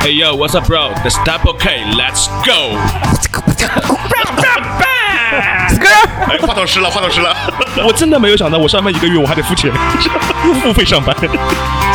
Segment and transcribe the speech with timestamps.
[0.00, 0.92] Hey yo, what's up, bro?
[1.04, 2.76] The stop, OK, let's go.
[6.28, 7.32] 哎，话筒湿了，话筒湿了。
[7.86, 9.70] 我真的没有想到，我上班一个月我还得付钱，
[10.60, 11.14] 付费上班。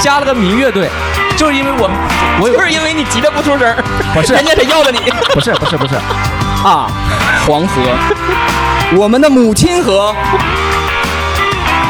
[0.01, 0.89] 加了个民乐队，
[1.35, 1.97] 就是因为我们，
[2.39, 3.75] 我就是因为你急得不出声，
[4.13, 4.99] 不是人家得要了你。
[5.33, 5.95] 不是不是不是，
[6.63, 6.87] 啊，
[7.45, 7.81] 黄河，
[8.95, 10.15] 我们的母亲河。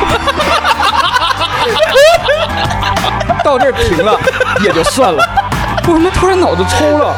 [3.43, 4.17] 到这儿停了
[4.63, 5.23] 也就算了，
[5.87, 7.15] 我他妈突然脑子抽了，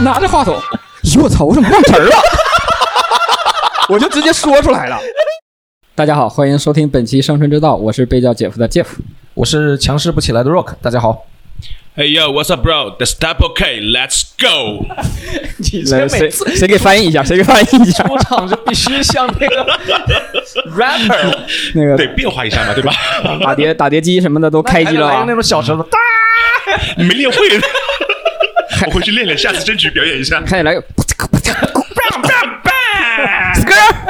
[0.00, 0.60] 拿着话筒，
[1.04, 2.16] 咦我操，我怎么忘词儿了？
[3.88, 4.98] 我就直接说出来了。
[5.94, 8.86] 大家好，欢迎收听本期《生存之道》，我是被叫姐夫的 Jeff。
[9.34, 11.24] 我是强势不起来的 Rock，大家好。
[11.96, 12.94] Hey yo, what's up, bro?
[12.98, 14.86] The step OK, let's go.
[15.58, 17.22] 你来，谁谁给翻译一下？
[17.24, 18.04] 谁给翻译一下？
[18.08, 19.66] 出场就必须像那个
[20.70, 21.36] rapper，
[21.74, 22.92] 那个得变化一下嘛，对吧？
[23.42, 25.32] 打碟打碟机什么的都开机了啊来个那！
[25.34, 25.84] 种小舌头，
[26.96, 27.36] 你没练会，
[28.86, 30.40] 我回去练练，下次争取表演一下。
[30.42, 30.82] 开始来个，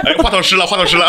[0.05, 1.07] 哎，话筒湿了，话筒湿了。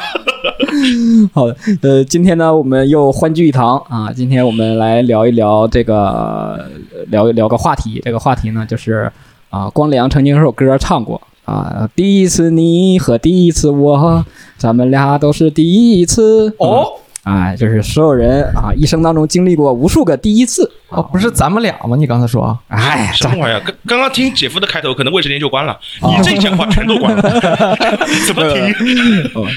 [1.33, 4.11] 好的，呃，今天呢，我们又欢聚一堂啊。
[4.13, 8.01] 今天我们来聊一聊这个，呃聊一聊个话题。
[8.03, 9.11] 这个话题呢，就是
[9.49, 14.25] 啊，光良曾经有首歌唱过啊，第一次你和第一次我，
[14.57, 16.93] 咱们俩都是第一次哦。
[17.23, 20.69] 啊，就是所有人啊，一生当中经历过无数个第一次。
[20.89, 21.95] 哦，不是咱们俩吗？
[21.97, 23.59] 你刚才说啊，哎，什么玩意儿？
[23.61, 25.77] 刚刚刚听姐夫的开头，可能卫生间就关了。
[26.01, 27.21] 你这一讲话全都关了，
[28.27, 29.31] 怎么听？
[29.35, 29.47] 哦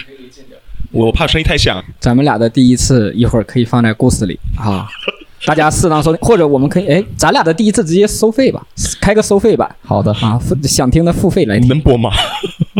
[0.92, 1.82] 我怕声音太响。
[1.98, 4.86] 咱们俩的第一次一会儿可以放在故事里啊，
[5.44, 8.64] 大家适当收听，或者我们可以哎，咱俩的第一次直接收费吧，
[9.00, 12.10] 开个收费版好的，啊，付想听的付费来听能播吗？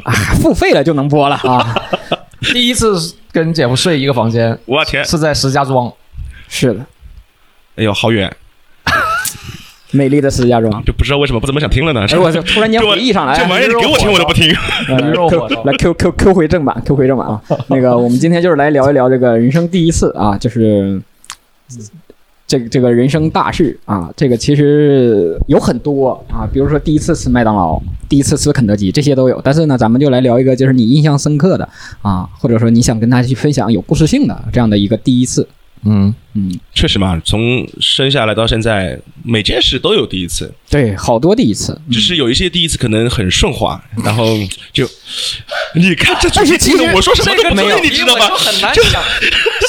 [0.05, 1.75] 啊，付费了就能播了啊。
[2.53, 5.05] 第一次跟姐夫睡一个房间，我天！
[5.05, 5.93] 是在石家庄。
[6.49, 6.81] 是的，
[7.77, 8.31] 哎呦，好远，
[9.91, 10.85] 美丽的石家庄。
[10.85, 12.07] 就不知道为什么不怎么想听了呢。
[12.09, 14.49] 哎，我就突然间回忆上来，这玩意儿你给我听我都不听。
[15.65, 17.41] 来 Q Q Q 回正版，Q 回正版啊。
[17.69, 21.01] 那个，我们今天就是来聊一聊这个人生第一次啊，就是
[22.47, 29.41] 这个这个人生大事啊，这个其实有很多啊，比如说第一次吃麦当劳，第一次吃肯德基，这些都有。
[29.43, 31.69] 但是呢，咱们就来聊一个就是你印象深刻的
[32.03, 35.49] 啊，或者说你想跟他去分享有故事性的这样的一个第一次。
[35.85, 41.81] 嗯，嗯，确实嘛，从生下来到现在，每件事都有第一次，对，好多第一次。
[41.93, 44.37] 只是有一些第一次可能很顺滑，然后
[44.73, 44.85] 就
[45.75, 48.35] 你看这主题但是其实我说什么都不没有对，你知道吗就？
[48.37, 49.03] 很难想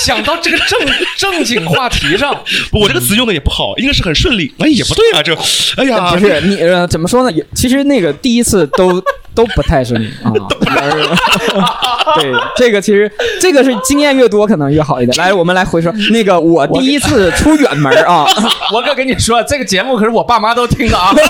[0.03, 0.79] 想到这个正
[1.17, 2.35] 正经话题上。
[2.71, 4.51] 不我这个词用的也不好，应该是很顺利。
[4.57, 5.35] 哎，也不对啊，这，
[5.77, 7.31] 哎呀，不是你呃，怎么说呢？
[7.31, 9.01] 也其实那个第一次都
[9.35, 10.31] 都不太顺利啊。
[12.15, 13.11] 对，这个其实
[13.41, 15.17] 这个是经验越多可能越好一点。
[15.17, 18.25] 来，我们来回说那个我第一次出远门啊，
[18.73, 21.11] 我可跟你说，这个节目可是我爸妈都听的啊。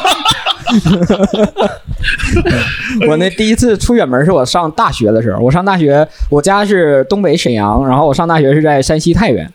[3.07, 5.41] 我那第一次出远门是我上大学的时候。
[5.41, 9.49] 我上大学，我家是东北沈阳，然后我上大学是在山西太原，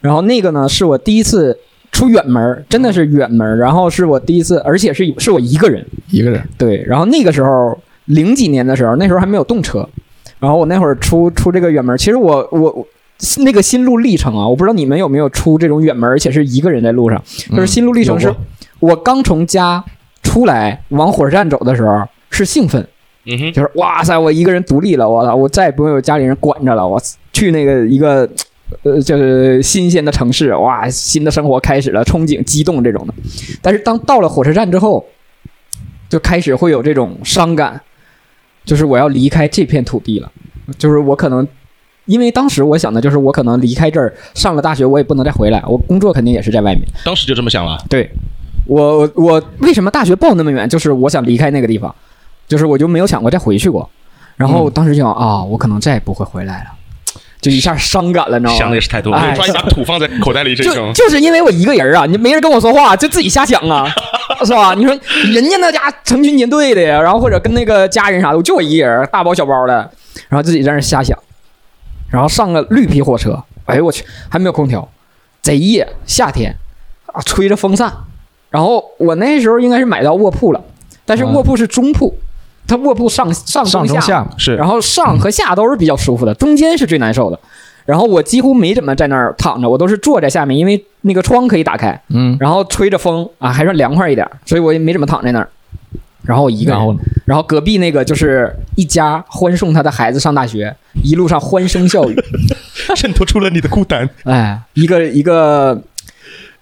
[0.00, 1.56] 然后那个呢是我第一次
[1.92, 5.84] 出远门，真的是远门，然后是我第一次，而且是是我一个人。
[6.10, 9.86] 一个人，对，然后那个时候零几年的时候，那时候还没有动车，
[10.38, 12.86] 然后我那会儿出出这个远门，其实我我我
[13.42, 18.34] 那个心路历程啊，我不知道你们有没有出这种远门，而且是一个人在路上，就是心路历程是
[18.80, 19.84] 我刚从家
[20.22, 22.86] 出来往火车站走的时候是兴奋，
[23.26, 27.00] 嗯哼，就是哇塞，我一个人独立了，我操，我再也不用有家里人管着了，我
[27.32, 28.28] 去那个一个。
[28.82, 33.14] 呃，就是新鲜的城市，哇，新的生活开始了，憧憬、激动这种的。
[33.62, 35.04] 但是当到了火车站之后，
[36.08, 37.80] 就开始会有这种伤感，
[38.64, 40.32] 就是我要离开这片土地了，
[40.76, 41.46] 就是我可能，
[42.06, 46.82] 因为当时我想的就是我可能离开这儿，上了大学我也不能再回来，我工作肯定也是在外面。
[47.04, 47.78] 当时就这么想了。
[47.88, 48.10] 对
[48.66, 50.68] 我，我我为什么大学报那么远？
[50.68, 51.94] 就是我想离开那个地方，
[52.46, 53.88] 就是我就没有想过再回去过。
[54.36, 56.70] 然后当时就想啊，我可能再也不会回来了，
[57.40, 58.58] 就一下伤感了，你知道吗？
[58.58, 60.92] 想的也是太多，哎抓一把土放在口袋里这就种。
[60.92, 63.86] 就是因为我一个人啊，你没人跟我说话，就自己瞎想啊，
[64.44, 64.74] 是吧？
[64.74, 64.92] 你说
[65.32, 69.74] 人家那家成群结队的呀，然后或者跟那个家人啥的，就我一个人，大包小包的，
[70.28, 71.16] 然后自己在那瞎想，
[72.14, 74.88] 然后上个绿皮火车，哎呦我去，还没有空调，
[75.42, 76.54] 贼热，夏天
[77.06, 77.92] 啊，吹着风扇，
[78.50, 80.62] 然后我那时候应该是买到卧铺了，
[81.04, 81.32] 但是啊。
[81.34, 82.16] 卧铺是中铺，
[82.68, 84.54] 它卧铺上上上中下，是。
[84.54, 87.38] 然后上和下都是比较舒服的，中间是最难受的。
[87.84, 95.48] 然后我几乎没怎么在那儿躺着，我都是坐在下面，因为那个窗可以打开，嗯，然后吹着风啊，还算凉快一点，所以我也没怎么躺在那儿。
[96.24, 96.98] 然后我一个人，然后呢？
[97.24, 102.16] 然后隔壁那个就是一家欢送他的孩子上大学，一路上欢声笑语，
[102.96, 104.08] 衬托出了你的孤单。
[104.24, 105.82] 哎，一个一个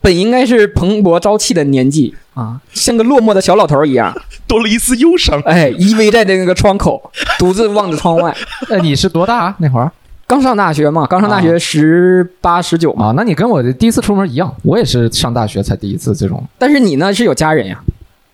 [0.00, 4.14] 本应该是蓬勃朝气的年纪啊，像个落寞的小老头一样，
[4.46, 5.40] 多了一丝忧伤。
[5.42, 8.34] 哎，依偎在那个窗口， 独自望着窗外。
[8.68, 9.90] 那你是多大啊那会儿
[10.26, 13.12] 刚上大学嘛，刚上大学十八十九嘛，啊？
[13.16, 16.42] 那你跟我的第一次出门一样，我也是上大学才第一次这种。
[16.56, 17.78] 但是你呢是有家人呀，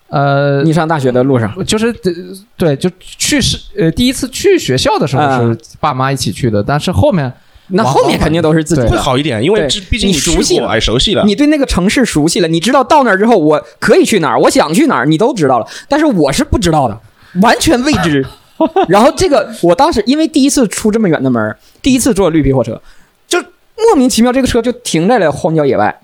[0.08, 2.12] 呃，你上大学的路上，就是呃
[2.56, 7.30] 对，就去是呃第一次去学校的时候嗯是爸妈一起去的，但是后面
[7.68, 9.02] 那后面肯定都是自己对会的。
[9.02, 11.22] 好一点，因为毕竟你熟悉了哎熟悉了。
[11.24, 15.66] 你对那个城市熟悉了，你知道到那儿之后我可以去哪儿，我想去哪儿，你都知道了。
[15.88, 16.98] 但是我是不知道的，
[17.42, 18.26] 完全未知。
[18.88, 22.80] 然后这个，我当时因为第一次出这么远的门，第一次坐绿皮火车，
[23.28, 26.00] 就莫名其妙这个车就停在了荒郊野外，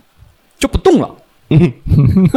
[0.59, 1.11] 就不动了。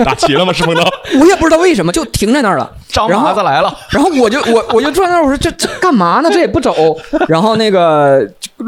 [0.03, 0.53] 打齐了吗？
[0.53, 0.83] 石峰刀，
[1.19, 2.71] 我也不知道为什么，就停在那儿了。
[2.87, 6.29] 张然后麻子来了，然后我就我我就坐在那儿，我说这这干嘛呢？
[6.31, 6.73] 这也不走。
[7.27, 8.27] 然后那个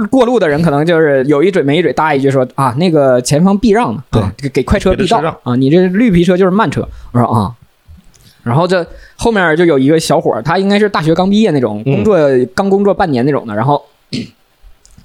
[0.09, 6.88] 过路的人可能就是有一嘴没一嘴搭一句说啊，那个前方避让呢，对啊，给给快车避道啊，你这绿皮车就是慢车。
[7.12, 7.51] 我说啊，
[8.44, 8.85] 然后这
[9.15, 12.18] 后面就有一个小伙儿，他应该是大学刚毕业那种，嗯工作
[12.56, 13.83] 刚工作半年那种的，然后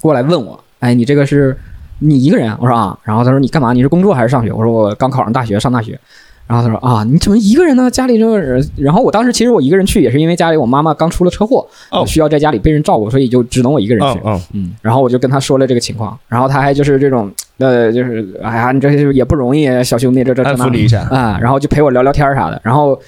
[0.00, 1.56] 过来问我，哎，你这个是
[2.00, 2.58] 你一个人啊？
[2.60, 3.72] 我说啊，然后他说你干嘛？
[3.72, 4.52] 你是工作还是上学？
[4.52, 5.98] 我说我刚考上大学，上大学。
[6.46, 7.90] 然后他说啊，你怎么一个人呢？
[7.90, 14.20] 家里这个人，然后我当时其实我一个人去，也是因为家里我妈妈刚出了车祸，哦需要在家里被人照顾，所以就只能我一个人去。
[14.52, 21.00] 嗯然后我就跟他说了这个情况，然后他还就是这种呃，就是哎呀，你这也不容易，小兄弟，这这这那安抚你一下。
[21.08, 23.00] 啊，然后就陪我聊聊天啥的，然后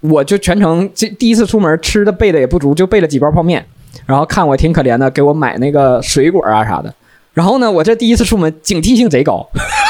[0.00, 3.64] 我就全程这第一次出门吃的备的也不足，就备了几包泡面，
[4.04, 6.92] 然后看我挺可怜的，给我买那个水果啊啥的。
[7.32, 9.48] 然后呢，我这第一次出门警惕性贼高，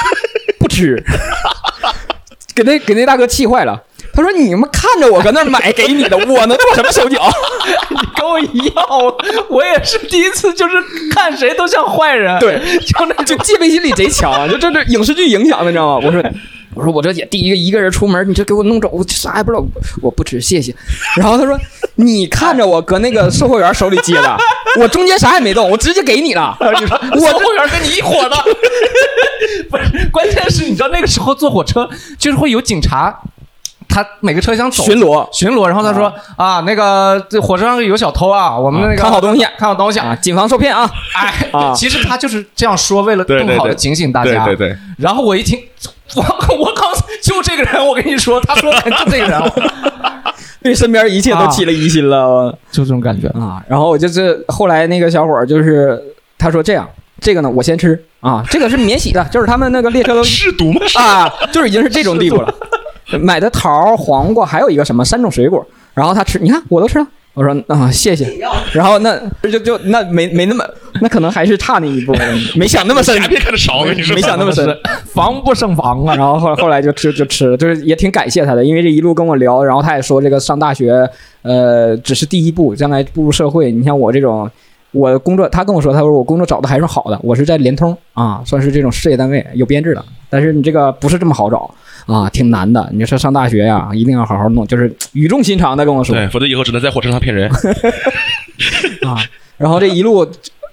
[0.58, 1.02] 不吃，
[2.54, 3.82] 给那给那大哥气坏了。
[4.12, 7.30] 他说：“你们看着我搁那买给你的，我能做什么手脚？
[7.90, 9.16] 你跟我一样，我
[9.48, 10.74] 我也是第一次，就是
[11.12, 16.04] 看谁都像坏人，对，就那就 戒备心理贼强啊，就这这影视剧影响的，你知道吗？
[16.04, 16.20] 我说，
[16.74, 19.64] 我说我这姐第一个一个人出门，你这给我弄走，我啥也不知道，
[20.00, 20.74] 我不吃，谢谢。
[21.16, 21.58] 然后他说，
[21.96, 24.36] 你看着我搁那个售货员手里接的，
[24.80, 26.56] 我中间啥也没动，我直接给你了。
[26.60, 28.36] 我售货员跟你一伙的，
[29.68, 31.88] 不是，关键是你知道那个时候坐火车
[32.18, 33.20] 就是会有警察，
[33.88, 40.88] 他每个车厢走巡逻巡逻，然后他说啊，那个这火车上有小偷啊，我们那个看好东西看好东西啊，谨防受骗啊！
[41.16, 44.44] 哎，啊其实他就是这样说，为了更好的警醒大家。
[44.44, 45.58] 对对对，然后我一听，
[46.16, 46.92] 我我刚，
[47.22, 49.52] 就这个人，我跟你说，他说就这个人，
[50.62, 53.28] 对身边一切都起了疑心了就这种感觉。
[53.28, 53.62] 啊。
[53.68, 56.00] 然后我就是后来那个小伙儿就是
[56.38, 56.88] 他说这样，
[57.20, 60.80] 这个呢我先吃啊，这个是免洗的，就是他们那个列车都试毒吗？
[60.96, 62.54] 啊，就是已经是这种地步了。
[63.20, 67.06] 买的桃、黄瓜，还有一个什么三种水果，然后他吃，你看我都吃了。
[67.34, 68.26] 我说啊，谢谢。
[68.72, 70.64] 然后那就就那没没那么，
[71.00, 72.12] 那可能还是差那一步，
[72.56, 74.76] 没想那么深，别看着少，我跟你说，没想那么深。
[75.14, 76.14] 防不胜防啊！
[76.16, 81.08] 然后后后来就吃就吃了，就是也挺感谢他的，因为这一路跟我聊，然后他也说这个上大学，
[81.42, 84.50] 呃，只是第一步，将来步入社会，你像我这种。
[84.92, 91.72] 我工作，他跟我说，他说我工作找的还是好的，我是在联通啊，算是这种事业单位有编制的，但是你这个不是这么好找
[92.12, 92.88] 啊，挺难的。
[92.92, 97.48] 你说上大学呀，一定要好好弄，就是语重心长的跟我说对，否则以后只能在火车上骗人。
[99.06, 99.16] 啊。
[99.56, 100.26] 然后这一路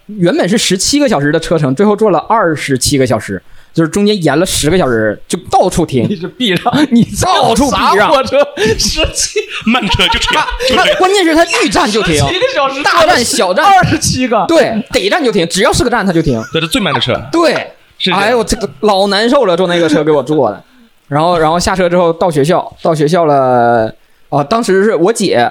[0.05, 3.41] 原本是十七个小时的车程，最后坐了二十七个小时，
[3.73, 6.15] 就是中间延了十个小时，就到处停你。
[6.15, 8.37] 是避让， 你到处避让啥火车
[8.79, 10.39] 十七慢车就停，
[10.69, 10.85] 就他。
[10.99, 16.41] 关键是他遇站就停，七个小时，大站小站二十七个，对，得站就停，只要是个站他就停。
[16.53, 20.63] 这是最慢的车，对，是哎呦，这个老难受了，坐那个车给我坐的。
[21.07, 23.93] 然后，然后下车之后到学校，到学校了。
[24.29, 25.49] 啊、当时是我姐，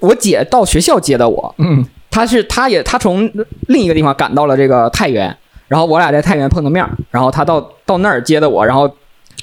[0.00, 1.54] 我姐到学校接的我。
[1.58, 3.30] 嗯，她是，她也，她从
[3.68, 5.32] 另一个地方赶到了这个太原，
[5.68, 8.90] 然后我俩在太原碰个面儿，然后她到到那儿接的我，然后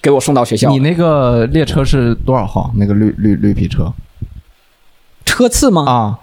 [0.01, 0.69] 给我送到学校。
[0.69, 2.71] 你那个列车是多少号？
[2.75, 3.93] 那个绿绿绿皮车
[5.23, 5.85] 车次吗？
[5.89, 6.19] 啊？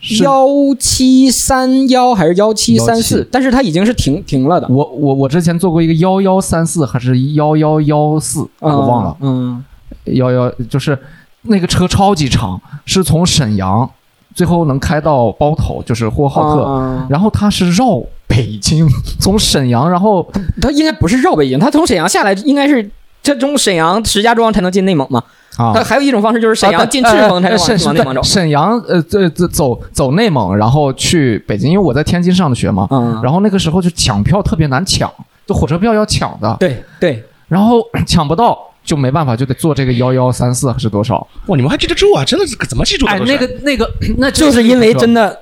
[0.00, 0.22] 是。
[0.24, 0.46] 幺
[0.78, 3.26] 七三幺还是幺七三四？
[3.30, 9.16] 但是它已经是停停了的，我我我之前做过一个幺幺三四还是幺幺幺四，我忘了。
[9.20, 9.64] 嗯，
[10.04, 10.98] 幺幺就是
[11.42, 13.88] 那个车超级长，是从沈阳
[14.34, 18.86] 最后能开到包头，就是呼和浩特，嗯然后它是绕北京，
[19.18, 22.88] 从沈阳，然后它应该不是绕北京，它从沈阳下来应该是
[23.22, 25.22] 这从沈阳石家庄才能进内蒙嘛。
[25.58, 28.22] 啊它还有一种方式就是沈阳进赤峰才能往沈往内蒙走。
[28.22, 35.12] 沈阳呃这这走走内蒙，然后去北京，因为我在天津上的学嘛，嗯，然后那个时候就抢票特别难抢，
[35.46, 38.58] 就火车票要抢的，对对，然后 抢不到。
[38.84, 41.16] 就没办法，就得坐这个幺幺三四还是多少？
[41.48, 42.24] 哇，你们还记得住啊？
[42.24, 43.86] 真的是怎么记住的哎，那个那个，
[44.16, 45.40] 那就是因为真的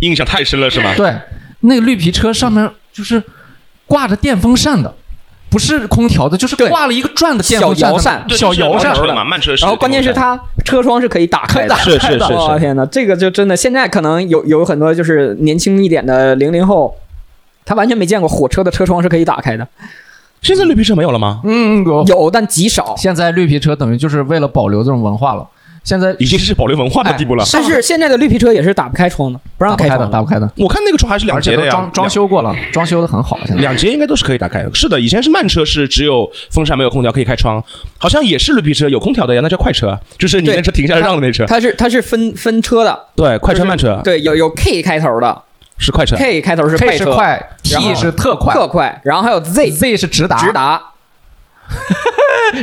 [0.00, 0.92] 印象太深了，是吗？
[0.94, 1.10] 对
[1.60, 3.22] 那个绿皮车上面就是
[3.86, 4.94] 挂着电风扇的，
[5.52, 9.54] 不是空调的，就是挂了一个转的电风小摇扇小摇扇嘛，慢车。
[9.56, 16.96] 然后关键是它车窗是可以打开的， 是是是是我 天哪，这个就真的现在可能有有很多就是年轻一点的零零后，
[17.66, 19.68] 他完全没见过火车的车窗是可以打开的，
[20.40, 21.42] 现在绿皮车没有了吗？
[21.44, 22.02] 嗯，有。
[22.04, 22.94] 有但极少。
[22.96, 25.46] 现在绿皮车等于就是为了保留这种文化了。
[25.84, 27.44] 现在已经是保留文化的地步了。
[27.52, 33.38] 但是现在的绿皮车也是打不开窗的，不让打不开的，打不开的，我看那个窗还是两节的呀，装装修过了，装修的很好。
[33.46, 34.70] 现在两节应该都是可以打开的。
[34.74, 37.62] 是的，以前是慢车是只有风扇没有空调可以开窗，
[37.98, 41.44] 好像也是绿皮车有空调的呀，那叫快车，就是你对那车停下来让的那车。
[41.46, 45.42] 它是它是分分车的，对，快车慢车对，有有 K 开头的
[45.78, 46.14] 是快车。
[46.16, 50.80] ，K 开头是快车，是快，T 是特快特快，然后还有 Z，Z 是直达，直达，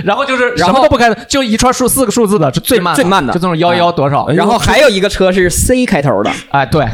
[0.04, 3.34] 然后就是然后什么都不开的，就一串数四个数字的，是最慢最慢的。
[3.34, 4.24] 就这种幺幺多少。
[4.26, 6.86] 哎然后还有一个车是 C 开头的，哎，对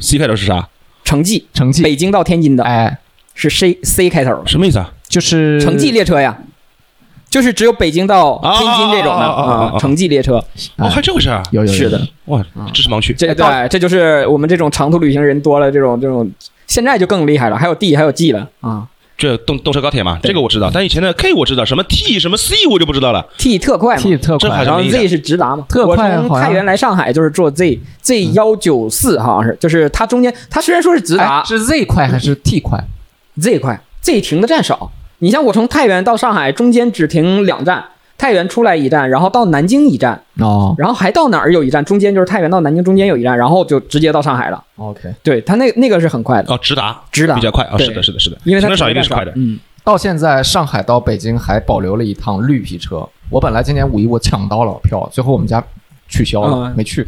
[0.00, 0.68] ，C 开头是啥？
[1.04, 2.64] 城际，城际，北京到天津的。
[2.64, 2.98] 哎，
[3.34, 4.90] 是 C C 开头，什么意思啊？
[5.06, 6.36] 就是城际列车呀，
[7.28, 10.42] 就是只有北京到天津这种的啊城际列车。
[10.78, 11.42] 哦，还这回事啊？
[11.50, 11.72] 有有有。
[11.72, 13.12] 是的，哇，知识盲区。
[13.12, 16.28] 这对，这就是我们这种长途旅行人多了，这种这种，
[16.66, 18.48] 现在就更厉害了，还有 D 还有 G 了。
[18.62, 23.24] 啊这动动车高铁嘛，这个我知道，但以前的 K 我知道，什么 T 什么 C 我就不知道了。
[23.38, 32.82] ，T 特快嘛 T 特快这还，然后没印象 Z 是直达嘛，特快我从太原来上海就是坐 Z Z 幺九四，好像是，就是它中间它虽然说是直达哎是 Z 快还是 T 快
[33.40, 34.90] ？Z 快，Z 停的站少。
[35.18, 37.82] 你像我从太原到上海，中间只停两站，
[38.16, 44.62] 太原出来一站，然后到南京一站，哦然后还到哪儿有一站，中间就是太原到南京中间有一站，然后就直接到上海了。
[44.76, 45.12] ，OK。
[45.22, 49.32] 对，他那那个是很快的，哦，直达直达比较快啊，对是的，是的，是的，因为它停的少一定是快的。
[49.36, 53.06] 嗯，到现在，上海到北京还保留了一趟绿皮车。
[53.30, 55.62] 我本来今年五一我抢到了票，最后我们家
[56.08, 57.06] 取消了，嗯没去。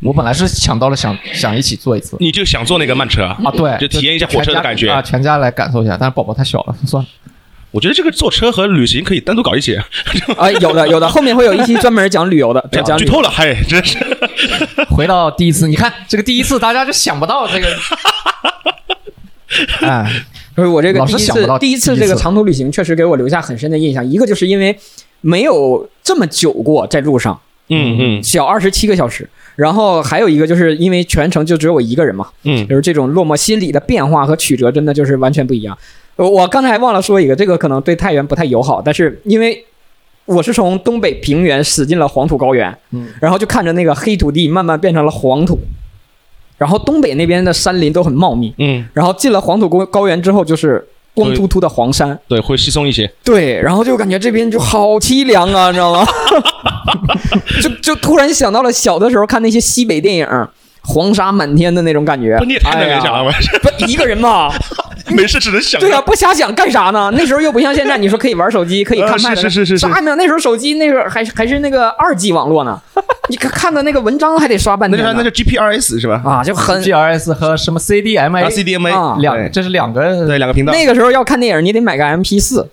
[0.00, 3.36] 我本来是抢到了想想一起坐一次你就想坐那个慢车啊？
[3.44, 5.96] 啊，对，就体验一下火车的感觉啊，全家来感受一下。
[5.98, 7.08] 但是宝宝太小了，算了。
[7.70, 9.76] 我觉得这个坐车和旅行可以单独搞一起。
[10.36, 13.98] 啊，有的有的， 后面会有一期专门讲旅游的，讲讲旅游剧透了，嗨，真是。
[14.90, 17.66] 回到第一次，你看这个第一次，大家就想不到这个。
[19.80, 20.24] 哎，
[20.56, 24.78] 就是我这个第一老是想不到次第一次第一次这个长途旅行确实给我留下很深的印象，一个就是因为
[25.20, 35.76] 没有这么久过在路上，嗯嗯小二十七个小时，然后还有一个就是因为全程就只有我一个人嘛，嗯，就是这种落寞心理的变化和曲折，真的就是完全不一样。
[36.18, 39.64] 呃我刚才忘了说一个，这个可能对太原不太友好，但是因为
[40.24, 45.56] 我是从东北平原驶进了黄土高原，嗯，然后就看着那个黑土地慢慢变成了黄土，
[46.58, 50.84] 然后东北那边的山林都很茂密，嗯，然后进了黄土高高原之后就是
[51.14, 53.08] 光秃秃的黄山，对，会稀松一些。
[53.22, 56.04] 对，然后就感觉这边就好凄凉啊，你 知道吗？
[57.62, 60.26] 就就突然想到了小的时候看那些西北电影，
[60.82, 62.36] 黄沙满天的那种感觉。
[62.38, 63.32] 不，你也太能联想了，
[63.62, 64.50] 不一个人嘛？
[65.16, 65.80] 没事只能想。
[65.80, 67.10] 对啊，，不瞎想干啥呢？
[67.14, 70.16] 那时候又不像现在， 你说可以玩手机，可以看是是是是是啥没有？
[70.16, 72.80] 那时候手机那时候还还是那个二 G 网络呢，
[73.28, 76.22] 你看看的那个文章还得刷半天那就那就 GPRS 是吧？
[76.24, 82.68] 啊，就很 GRS 和什么 CDMA 啊，CDMA 啊两，这是两个对两个频道那个时候要看电影，你得买个 MP 四，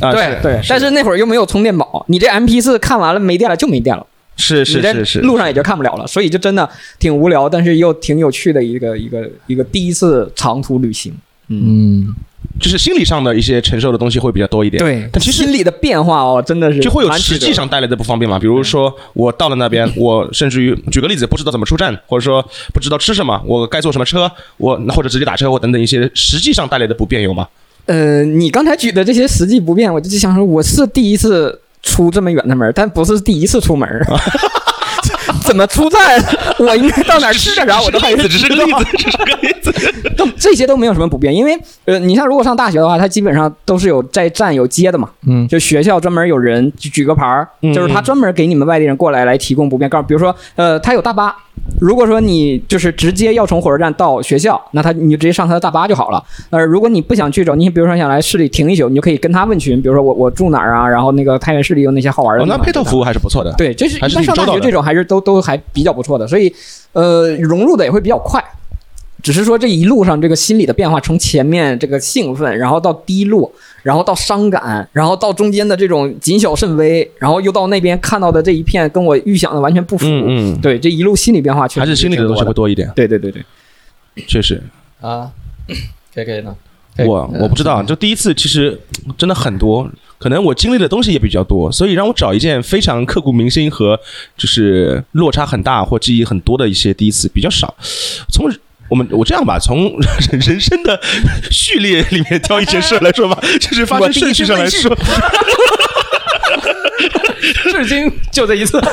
[0.00, 4.06] 啊，对对，但是那会儿又没有充电宝，你这 MP 四看完了没电了就没电了。
[4.40, 6.68] 是是是是，路上也就看不了了，所以就真的
[7.00, 11.12] 挺无聊，但是又挺有趣的一个一个一个第一次长途旅行。
[11.48, 12.14] 嗯，
[12.60, 14.82] 就是心理上的一些承受的东西会比较多一点。
[14.82, 22.42] 对，但其实心理的变化哦，真的是就会有实际上带来的不方便嘛，比如说我到了那边，我甚至于举个例子，不知道怎么出站，或者说
[22.74, 27.48] 不知道吃什么，我该坐什么车，我或者直接打车或等等一些实际上带来的不便有吗？
[27.86, 33.88] 呃，你刚才举的这些实际不便，我就想说，我是第一次出这么远的门，但不是第一次出门。
[35.48, 36.00] 怎么出站？
[36.60, 37.80] 我应该到哪儿吃点啥？
[37.82, 39.72] 我都还只是个例知道子，只是个例子。
[40.16, 51.34] 都这些都没有什么不便，因为呃，你像如果上大学的话，他基本上都是有在站有接的嘛，嗯就学校专门有人举举个牌儿，嗯就是他专门给你们外地人过来来提供不便，告诉比如说呃，他有大巴，
[51.80, 56.22] 如果说你就是直接要从火车站到学校，那他你就直接上他的大巴就好了。
[56.50, 62.58] 呃，如果你不想去走，你比如说想来市里停一宿，你就可以跟他问群，比如说我我住哪儿啊，然后那个太原市里有哪些好玩的哦，地方。
[62.58, 63.52] 那配套服务还是不错的。
[63.56, 66.52] 对，就是还是一般上大学这种还是都都还比较不错的，所以
[66.92, 68.42] 呃融入的也会比较快。
[69.20, 73.50] 只是说这一路上这个心理的变化，从前面这个兴奋，然后到低落，
[73.82, 80.06] 然后到伤感，然后到中间的这种谨小慎微，然后又到那边看到的这一片跟我预想的完全不符。
[80.06, 83.44] 嗯嗯，对，这一路心理变化确实还是心理的东西会多一点，对对对对，
[84.28, 84.62] 确实。
[85.00, 85.32] 啊
[86.14, 86.54] ，K K 呢？
[87.06, 88.78] 我我不知道，就第一次其实
[89.16, 89.88] 真的很多，
[90.18, 93.98] 可能我经历的东西也比较多，所以让我找一件非常刻骨铭心和
[94.36, 97.74] 就是落差很大或记忆很多的一些第一次比较少。
[98.32, 98.50] 从
[98.88, 99.92] 我们我这样吧，从
[100.46, 101.00] 人生的
[101.50, 104.96] 序列里面挑一件事来说吧，就是发生顺序上来说，
[107.70, 108.80] 至今就这一次。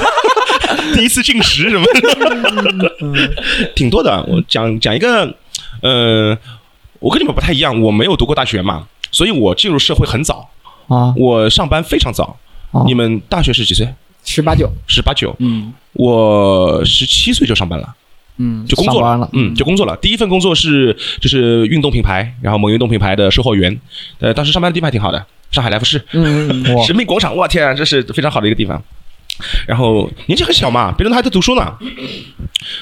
[0.94, 4.24] 第一次进食什么的，挺多的。
[4.28, 5.34] 我讲讲一个，
[5.82, 6.38] 呃，
[7.00, 10.50] 我跟你们不太一样，我没有读过大学嘛，所以我进入社会很早，
[10.88, 12.38] 啊，我上班非常早。
[12.72, 13.88] 哦你们大学是几岁？
[14.26, 15.34] 十八九，十八九。
[15.40, 17.96] 嗯我十七岁就上班了。
[18.38, 19.96] 嗯，就工作了嗯，就工作了。
[19.98, 23.80] 第一份工作是就是运动品牌，然后某运动品牌的售货员。
[24.20, 28.82] 呃，当时上班的地方还挺好的，上海来福士，嗯嗯嗯哇 人民广场，我天啊，这是非常好的一个地方。
[29.68, 31.74] 然后年纪很小嘛，别人都还在读书呢。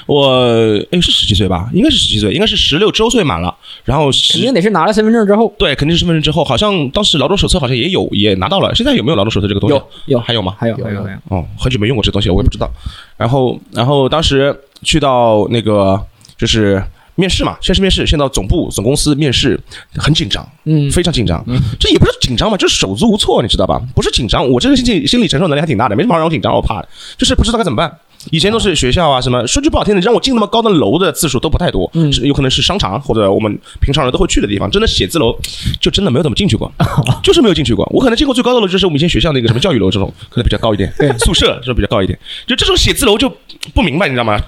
[0.06, 3.54] 我哎是十几岁吧，应该是十几岁，应该是十六周岁满了。
[3.84, 8.74] 然后肯十定得是拿了身份证之后，对，肯定是身份证之后，好像当时劳动手册好像也有，也拿到了。
[8.74, 9.74] 现在有没有劳动手册这个东西？
[9.74, 10.54] 有有还有吗？
[10.58, 12.70] 还有还有还有，哦，很久没用过这东西，我也不知道。
[13.16, 16.00] 然后，然后当时去到那个
[16.38, 16.82] 就是
[17.16, 19.58] 面试嘛，先是面试，先到总部总公司面试，
[19.96, 21.44] 很紧张，嗯非常紧张。
[21.78, 23.80] 这也不是紧张嘛，就是手足无措，你知道吧？
[23.94, 27.98] 不是紧张，我这个心理心理承受能力还挺大的，没什么让我紧张，我怕的，就是不知道该怎么办。
[28.30, 34.70] 以前都是学校啊，什么说句不好听的，让我进那么高的楼的次数都不太多，嗯是有可能是商场或者我们平常人都会去的地方。
[34.70, 35.36] 真的写字楼，
[35.80, 36.70] 就真的没有怎么进去过，
[37.22, 37.88] 就是没有进去过。
[37.92, 42.18] 我可能进过最高的楼就是我们以前学校那个什么教育楼这种，可能比较高一点，对宿舍是比较高一点。
[42.46, 43.28] 就这种写字楼就
[43.74, 44.38] 不明白，你知道吗？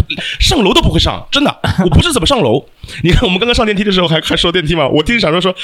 [0.41, 1.55] 上楼都不会上，真的，
[1.85, 2.65] 我不是怎么上楼。
[3.03, 5.55] 你看我们刚刚上电梯的时候还还说电梯嘛，我第一想说说。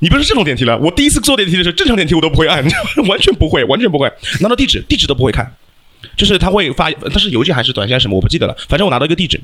[0.00, 2.62] 你不是这种电梯了，我第一次坐电梯的时候，正常电梯我都不会按，
[3.08, 5.50] 完全不会，完全不会，拿到地址，地址都不会看，
[6.16, 8.56] 就是他会发，他是邮件还是短信还是什么，我不记得了。
[8.68, 9.40] 反正我拿到一个地址，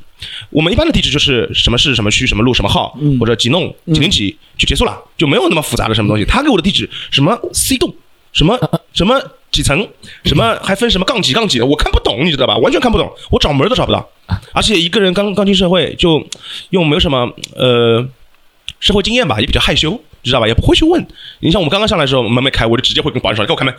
[0.51, 6.25] 我们一般的地址就是什么市、什么区、什么路、什么号，嗯或者几弄几零几就结束了，就没有那么复杂的什么东西。
[6.25, 7.95] 他给我的地址什么 C 栋，
[8.33, 8.59] 什么
[8.93, 9.89] 什么几层，
[10.25, 12.57] 什么还分什么杠几杠几的，我看不懂，你知道吧？
[12.59, 14.09] 完全看不懂，我找门都找不到。
[14.53, 16.25] 而且一个人刚刚进社会，就
[16.71, 18.07] 又没有什么呃
[18.79, 20.01] 社会经验吧，也比较害羞。
[20.23, 20.47] 知道吧？
[20.47, 21.07] 也不会去问。
[21.41, 23.75] 你像我们刚刚上来的时候，门没开，我就直接会跟保安说：“给我开门。”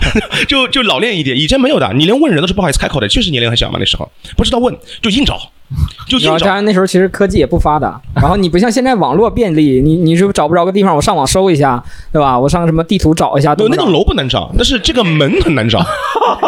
[0.46, 1.36] 就 就老练一点。
[1.36, 5.50] 以前没有的，你连问人都是不好意思开口的，确实年龄很小嘛，那时候不知道问，就硬找，
[6.06, 6.30] 就硬找。
[6.30, 12.38] 然后加上那时候其实科技也不发达， 然后你不像现在网络便利，你你是找不着个地方，我上网搜一下，对吧？
[12.38, 15.84] 我上什么地图找一下，都能找有那栋楼不难找，但是这个门很难找，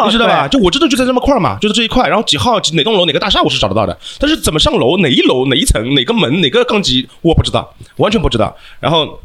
[0.05, 0.47] 你知道吧？
[0.47, 8.55] 就我知道就在这么块儿嘛，就是这一块，然后几号几哪栋楼哪个大厦我是找得到的，但是怎么上楼哪一楼哪一层哪个门哪个杠几我不知道，完全不知道。
[8.79, 9.19] 然后。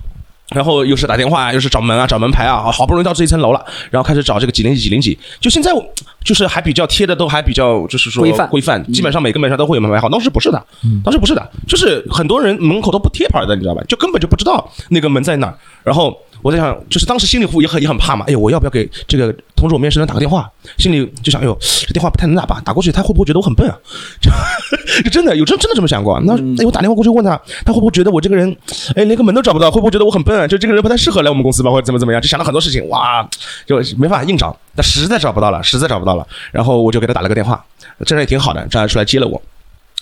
[0.48, 5.18] 然后又是打电话，又是找门啊，找门牌啊，好好不容易到这一层楼了，然后开始找这个几零几几零几。
[5.40, 5.82] 就现在我
[6.24, 10.08] 就是还比较贴的，都还比较就是说规范规范，基本上每个门上都会有门牌号。
[10.08, 10.66] 当时不是的，
[11.04, 13.82] 当时不是的，就是很多人门口都不贴牌的，你知道吧？
[13.88, 15.54] 就根本就不知道那个门在哪儿。
[15.82, 20.48] 然后我在想，就是当时心里也很也很怕嘛，哎呦，我要不要给这个通知我面试人打个电话？
[20.78, 21.56] 心里就想，哎呦，
[21.86, 22.60] 这电话不太能打吧？
[22.64, 23.76] 打过去他会不会觉得我很笨啊？
[24.20, 24.30] 就
[25.02, 26.20] 就真的有真真的这么想过。
[26.24, 28.56] 那哎，我打电话过去问他，他会不会觉得我这个人，
[28.94, 29.70] 哎，连个门都找不到？
[29.70, 30.46] 会不会觉得我很笨啊？
[30.46, 32.22] 就这个人不太适合来我们公司吧，或者怎么怎么样？
[32.22, 33.28] 就想了很多事情，哇，
[33.66, 36.26] 就没办法硬找，但实在找不到了，实在找不到了。
[36.50, 37.64] 然后我就给他打了个电话，
[38.04, 39.40] 这人也挺好的，这样出来接了我。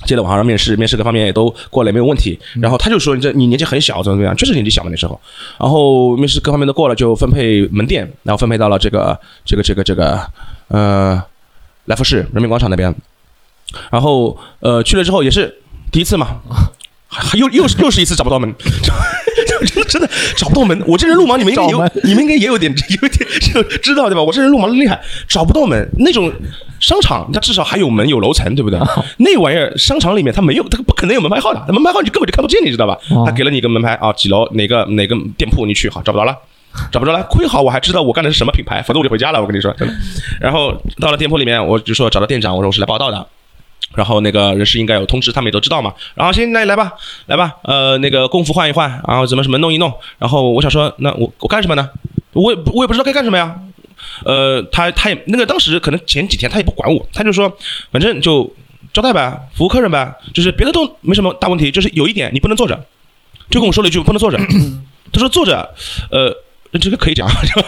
[0.06, 2.40] 接了网上面试，面试各方面也都过了，没有问题。
[2.58, 4.34] 然后他就说：“你这你年纪很小，怎么怎么样？
[4.34, 5.20] 确实年纪小嘛那时候。
[5.58, 10.18] 然后面试各方面都过了，就分配门店，然后分配到了这个这个这个这个
[10.68, 11.22] 呃
[11.84, 12.94] 来福士人民广场那边。
[13.90, 15.54] 然后呃去了之后也是
[15.92, 16.40] 第一次嘛，
[17.34, 18.54] 又又是又是一次找不到门，
[19.66, 20.82] 真 的真的找不到门。
[20.86, 24.22] 我这人路盲，你们应该有，你们应该也有点有点就知道对吧？
[24.22, 25.88] 我这人路盲的厉害，找不到门。
[25.98, 26.32] 那种
[26.80, 28.78] 商场，它至少还有门有楼层，对不对？
[29.18, 32.98] 那玩意儿商场里面它没有，它不可能有门牌号的，门牌号你根本就看不见，你知道吧？
[33.10, 36.36] 哦他给了你一个门牌啊，几楼哪个哪个店铺你去，好找不着了。
[36.92, 39.40] 找不着了，亏好我还知道我干的是什么品牌，否则我就回家了。
[39.40, 39.92] 我跟你说，真的。
[40.40, 43.26] 然后到了店铺里面，我就说找到店长，我说我是来报道的。
[43.94, 45.92] 然后那个人事应该有通知，他们也都知道嘛。
[46.14, 46.92] 然后先来来吧，
[47.26, 49.92] 来吧，呃，那个工服换一换，然后怎么什么弄一弄。
[50.18, 51.90] 然后我想说，那我我干什么呢？
[52.32, 53.58] 我也我也不知道该干什么呀。
[54.24, 57.52] 呃，他他也那个当时可能前几天他也不管我，他就说
[57.90, 58.48] 反正就
[58.92, 62.78] 招待呗，服务客人呗，就是别的都没什么大问题，就是有一点你不能坐着，
[63.50, 64.38] 就跟我说了一句不能坐着。
[65.12, 65.74] 他说坐着，
[66.10, 66.34] 呃。
[66.78, 67.62] 这个可以讲，就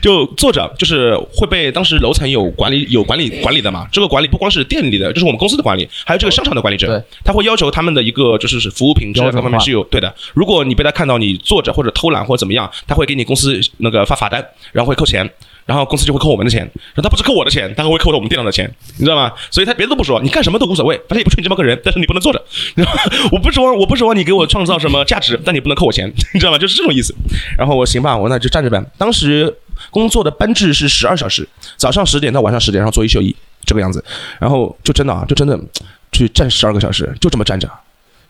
[0.00, 3.86] 就坐着，就是会被当时楼层有管理有管理管理的嘛。
[3.92, 7.04] 这个管理不光是店里的，就是我们公司的管理，还有这个商场的管理者。
[7.24, 10.14] 他会要求他们的一个就是是服务品质各方面是有对的。
[10.32, 15.28] 如果你被他看到你坐着或者偷懒或者怎么样，他会给你公司那个发罚单，然后会扣钱。
[15.68, 19.30] 然后公司就会扣我们的钱，然后他不是扣我的钱，他会扣到我们店长的钱，你知道吗？
[19.50, 22.42] 所以他别的都不说，你干什么都无所谓，反正也不缺你这么个人，但是你不能坐着。
[22.74, 22.98] 然后
[23.32, 26.56] 我不指望我不指望你给我创造什么价值，但你不能扣我钱，你知道吗？
[26.56, 27.14] 就是这种意思。
[27.58, 28.82] 然后我行吧，我那就站着呗。
[28.96, 29.54] 当时
[29.90, 34.02] 工作的班制是十二小时，早上十点到晚上十点，然后做一休一这个样子。
[34.40, 35.60] 然后就真的啊，就真的
[36.12, 37.70] 去站十二个小时，就这么站着。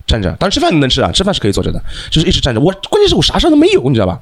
[0.09, 0.31] 站着。
[0.41, 2.61] 当然吃饭能吃啊，吃饭是可以坐着的，就是一直站着。
[2.61, 4.19] 我关键是我啥事都没有，你知道吧？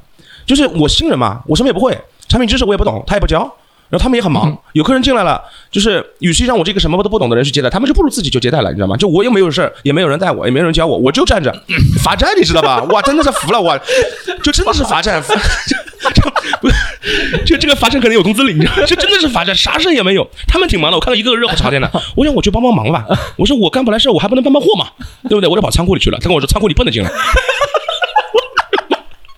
[0.46, 3.52] 就是我新人嘛，我什么也不会，产品知识我也不懂，他也不教。
[3.88, 8.96] 然后他们也很忙，有客人进来了，就是与其让我这个什么都不懂的人去接待，他们就不如自己就接待了，你知道吗？
[8.96, 11.54] 就我又没有事儿，也没有人带我，也没有人教我，我就站着
[12.02, 12.82] 罚站，你知道吧？
[12.90, 13.78] 哇，真的是服了我，
[14.42, 16.22] 就真的是罚站，就
[16.60, 16.68] 不
[17.44, 18.58] 就这个罚站可能有工资领？
[18.88, 20.28] 就真的是罚站，啥事也没有。
[20.48, 23.06] 他们挺忙的，我看到一个个热火朝天的， 我想我去帮帮忙吧。
[23.36, 24.88] 我说我干不来事我还不能搬搬货嘛，
[25.28, 25.48] 对不对？
[25.48, 26.18] 我就跑仓库里去了。
[26.18, 27.08] 他跟我说仓库里不能进来。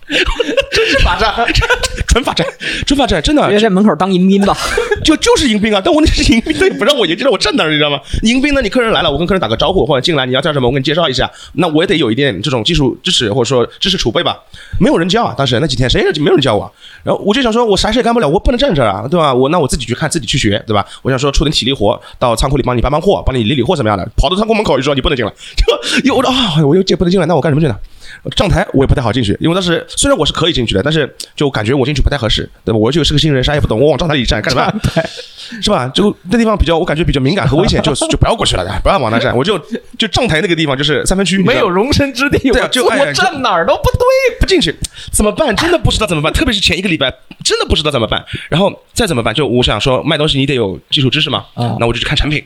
[0.72, 1.34] 真是罚站，
[2.08, 2.46] 纯罚站，
[2.86, 3.46] 纯罚站，真的。
[3.48, 4.56] 别在门口当迎宾吧，
[5.04, 5.80] 就就是迎宾啊！
[5.84, 8.00] 但我那是迎宾，他也不让我迎，就让我站那儿，你知道吗？
[8.22, 11.30] 迎宾呢，你客人来了，我跟客人打个招呼，或者进来你要叫什么，我给你介绍一下。
[11.54, 14.36] 那我也得有一点这种技术知识或者说知识储备吧。
[14.80, 16.72] 没有人教啊，当时那几天谁也没有人教我。
[17.04, 19.32] 然后我就想说，我啥事也干不了，我不能站这儿啊，对吧？
[19.34, 20.84] 我那我自己去看，自己去学，对吧？
[21.02, 24.08] 我想说出点体力活，到仓库里帮你搬搬货，帮你理理货怎么样的？
[24.16, 27.76] 跑到仓库门口就说你不能进来，就又我说啊，我又进不能进来，那我干什么去呢？
[28.36, 32.78] 站台我也不太好进去，因为当时虽然我是可以进去的，但是就感觉我进去不太合适，对吧？
[32.78, 34.72] 我就是个新人，啥也不懂，我往站台里站干什么？
[35.62, 35.88] 是吧？
[35.94, 39.34] 就那地方比较，我感觉比较敏感和危险，就就不要过去了，不要往那站。
[39.34, 39.58] 我就
[39.96, 42.50] 就站台那个地方就是三分区，没有容身之地。
[42.50, 44.74] 对啊，就我站哪儿都不对，不进去
[45.10, 45.54] 怎么办？
[45.56, 47.10] 真的不知道怎么办，特别是前一个礼拜，
[47.42, 48.22] 真的不知道怎么办。
[48.50, 49.34] 然后再怎么办？
[49.34, 51.46] 就我想说，卖东西你得有基础知识嘛。
[51.54, 52.44] 啊，那我就去看产品。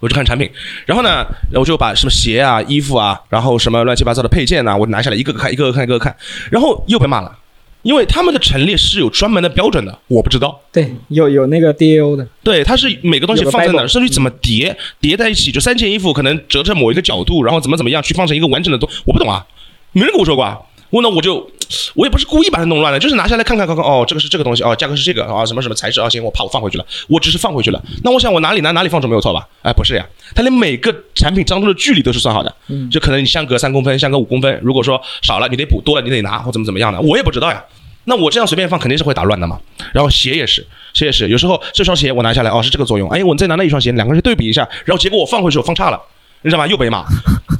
[0.00, 0.50] 我就看产品，
[0.86, 6.16] 然后呢，我就把什么鞋啊、衣服啊，然后什么乱七八糟的配件呐，我拿下来一个个看，一个个看，一个个看，
[6.50, 7.38] 然后又被骂了，
[7.82, 10.60] 因为他们的陈列是有专门的标准的，我不知道。
[10.72, 19.44] 对，有有那个 DAO 的，对，它是每个东西放在哪，甚至怎么叠叠在一起，就三件衣服可能折成某一个角度，然后怎么怎么样去放成一个完整的东，我不懂啊，
[19.92, 20.58] 没人跟我说过啊。
[20.90, 21.48] 问了，我就
[21.94, 27.82] 我也不是故意把它弄乱的，就是拿下来看看看看，哦，这个是这个东西，哦，价格是这个啊，什么什么材质啊，行，我怕我放回去了，我只是放回去了。
[28.02, 29.46] 那我想我哪里拿哪里放准没有错吧？
[29.62, 32.54] 哎，不是呀，它连每个产品当中的距离都是算好的，
[32.90, 37.62] 就可能你相隔三公分，相隔五公分，如果说少了你得补，多了你得拿或怎么怎么样的，我也不知道呀。
[38.04, 39.58] 那我这样随便放肯定是会打乱的嘛。
[39.92, 46.00] 然后鞋也是，鞋也是，有时候这双鞋我拿下来，哦，是这个作用，哎，我再拿那一双鞋，两个人对比一下，然后结果我放回去我放差了。
[46.42, 46.66] 你知道吗？
[46.66, 47.04] 又被骂。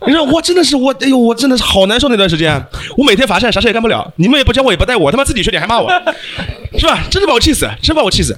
[0.07, 2.61] 你说我真的是我，哎呦，我真的是好难受那段时间。
[2.97, 4.11] 我每天罚站，啥事也干不了。
[4.17, 5.91] 你们也不教我，也不带我，他妈自己学点还骂我，
[6.79, 7.01] 是吧？
[7.11, 8.37] 真的把我气死，真把我气死。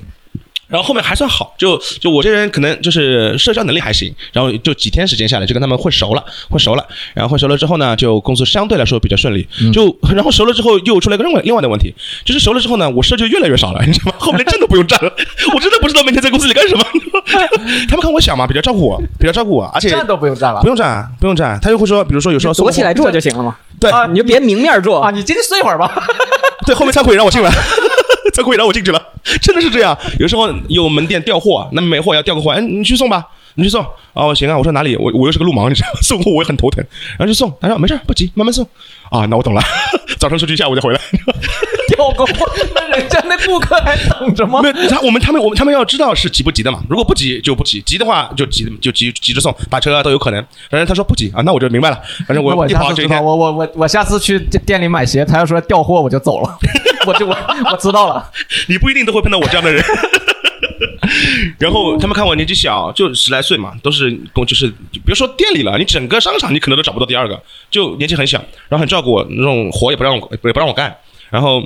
[0.72, 6.82] 然后后面还算好，就就我这人可能就是社交能力还行，然后就几天时间下来就跟他们混熟了，混熟了。
[7.12, 9.46] 然后混熟了之后呢，就工作相对来说比较顺利。
[9.70, 14.14] 就然后熟了之后又出来个另外另外的问题，就是熟了之后呢，我事就越来越少了，你知道吗？
[14.18, 15.12] 后面真的不用站了，
[15.54, 16.82] 我真的不知道每天在公司里干什么。
[17.88, 21.58] 他们看我小嘛，比较照顾我，比较照顾我，而且站都不用站了，不用站，不用站。
[21.61, 23.56] 他就会说，比如说有时候躲起来坐就行了嘛。
[23.78, 25.92] 对，你就别明面坐啊，你进去睡会儿吧。
[26.64, 27.50] 对，后面仓库也让我进来。
[28.33, 29.03] 仓库也让我进去了，
[29.40, 29.97] 真的是这样。
[30.18, 33.85] 有时候有门店调货，那没货要调个货，哎，你去送吧，你去送。
[34.14, 34.97] 哦，行啊，我说哪里？
[34.97, 36.85] 我我又是个路盲，你知道， 送货我也很头疼。
[37.18, 38.66] 然后就送，他说没事，不急，慢慢送。
[39.11, 39.62] 啊，那我懂了。
[40.18, 41.01] 早上出去，下午再回来。
[41.88, 44.62] 调个货，那人家那顾客还等着吗？
[44.62, 46.83] 没有，他我们他们我们他们要知道是急不急的嘛。
[46.88, 50.42] 如果不急就不急，急的话就急就急急着送，打车都有可能。
[50.71, 52.01] 反正他说不急啊，那我就明白了。
[52.27, 56.59] 反正我我下次知道，我我我我下次去店里买鞋，他要说调货，我就走了。
[57.06, 57.36] 我就我
[57.70, 58.30] 我知道了，
[58.68, 59.82] 你不一定都会碰到我这样的人。
[61.58, 64.72] 然后他们看我年纪小，就十来岁嘛，都是工，就是
[65.04, 68.38] 别说店里了，你整个商场你可能都找不到第二个，就年纪很小，
[68.68, 70.96] 然后很照顾我，那种活也不让我也不让我干，
[71.30, 71.62] 然后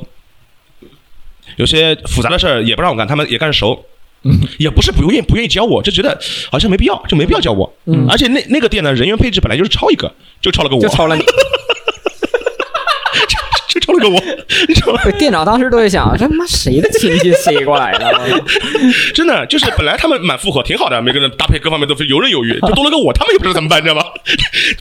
[1.56, 3.84] 有些复杂的事儿也不让我干，他们也干熟，
[4.58, 6.18] 也不是不愿意不愿意教我，就觉得
[6.50, 7.72] 好像没必要，就没必要教我。
[8.08, 11.22] 而且那那个店呢，人员配置本来就是超一个，就超了个我，就超了你。
[13.86, 14.20] 超了个我，
[14.66, 15.00] 你知道吗？
[15.16, 18.12] 店长当时都在想，这他妈谁的亲戚塞过来的？
[19.14, 24.02] 真的就是本来他们蛮复合，挺好的，每个人搭配各方面都是游刃有余，就多了个我，他们也不知道怎么办，你知道吗？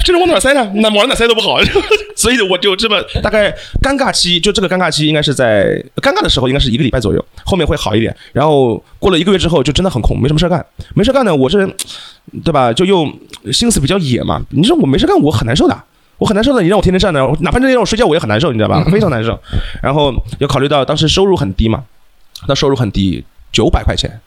[0.03, 0.71] 这人往哪塞呢？
[0.75, 1.59] 那往哪塞都不好，
[2.17, 8.15] 所以我就这么大概尴尬期，就这个尴尬期应该是在尴尬的时候，应该是一个礼拜左右，后面会好一点。
[8.33, 10.65] 然后过了一个月之后，就真的很空，没什么事干，
[10.95, 11.71] 没事干呢，我这人
[12.43, 12.73] 对吧？
[12.73, 13.07] 就又
[13.53, 14.41] 心思比较野嘛。
[14.49, 15.83] 你说我没事干，我很难受的。
[16.17, 18.83] 我很难受的，你让我天天站着，哪怕那天让我睡觉，我也很难受，你知道吧？
[18.91, 19.37] 非常难受。
[19.81, 21.83] 然后要考虑到当时收入很低嘛，
[22.47, 24.19] 那收入很低，九百块钱，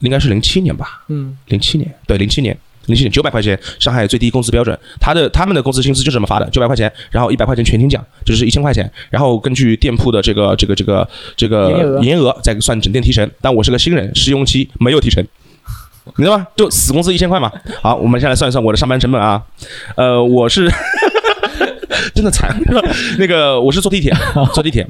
[0.00, 1.02] 应该是零七年吧？
[1.08, 13.28] 嗯，零七年，对，零七年，零七年九百块钱，上海最低工资标准，他的他们的工资薪资就这么发的，九百块钱，然后一百块钱全勤奖，就是一千块钱，然后根据店铺的这个这个这个这个营业额再算整店提成。
[13.40, 15.26] 但我是个新人，试用期没有提成。
[16.16, 16.46] 你知道吗？
[16.56, 17.50] 就死工资一千块嘛。
[17.80, 19.42] 好，我们先来算一算我的上班成本啊。
[19.96, 20.70] 呃，我是
[22.14, 22.54] 真的惨。
[23.18, 24.12] 那个我是坐地铁，
[24.52, 24.86] 坐地铁，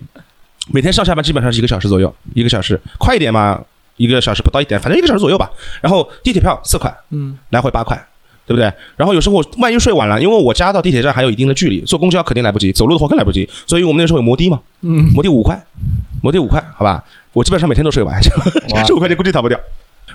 [0.73, 3.61] 每天上下班基本上是一个小时左右，一个小时快一点嘛，
[3.97, 5.51] 一个小时不到一点，反正一个小时左右吧。
[5.81, 8.07] 然后地铁票四块，嗯，来回八块。
[8.47, 8.73] 对不对？
[8.97, 15.57] 然后有时候万一睡晚了，因为我家到地铁站还有一定的距离，坐公交肯定来不及，走路的话更来不及，所以我们那时候有摩的嘛，嗯，摩的五块，
[16.21, 18.21] 摩的五块，好吧，我基本上每天都睡晚，
[18.75, 19.57] 哇 这五块钱估计逃不掉。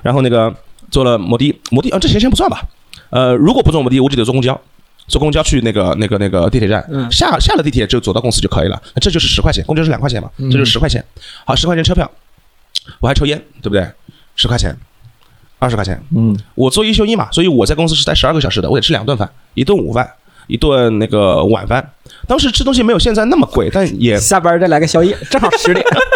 [0.01, 0.53] 然后那个
[0.91, 2.61] 坐了摩的，摩的啊，这钱先不算吧，
[3.09, 4.59] 呃，如果不坐摩的，我只得坐公交。
[5.07, 11.05] 坐公交去那个那个那个地铁站，嗯下下了地铁就走到公司就可以了，那这就是十块钱，公交是两块钱嘛，嗯这就是十块钱。
[11.45, 12.09] 好，十块钱车票，
[12.99, 13.87] 我还抽烟，对不对？
[14.35, 14.75] 十块钱，
[15.59, 20.09] 二十块钱，嗯，我做一休一嘛，所以我在公司是待十二个小时的，我得吃两顿饭，一顿午饭，
[20.47, 21.87] 一顿那个晚饭。
[22.27, 25.85] 当时吃东西没有现在那么贵，但也下班再来个宵夜，正好十点。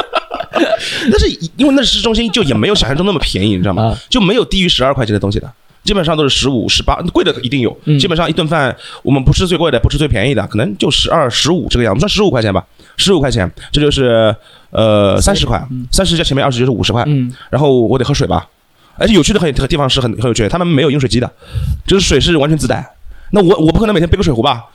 [1.11, 3.97] 但是因为那市中心就也没有想象中那么便宜，你知道吗啊？
[4.09, 5.51] 就没有低于十二块钱的东西的，
[5.83, 7.75] 基本上都是十五、十八，贵的一定有。
[7.85, 12.65] 嗯基本上一顿饭我们不吃最贵的，不吃最便宜的，可能就十二、十五这个样，我们算十五块钱吧，
[12.97, 14.35] 十五块钱，这就是
[14.71, 15.61] 呃三十块，
[15.91, 17.03] 三十加前面二十就是五十块。
[17.07, 18.47] 嗯，然后我得喝水吧，
[18.97, 21.31] 而且有趣的很地方是很很有趣，他们没有饮水机的，
[21.87, 22.95] 就是水是完全自带。
[23.31, 24.65] 那我我不可能每天背个水壶吧，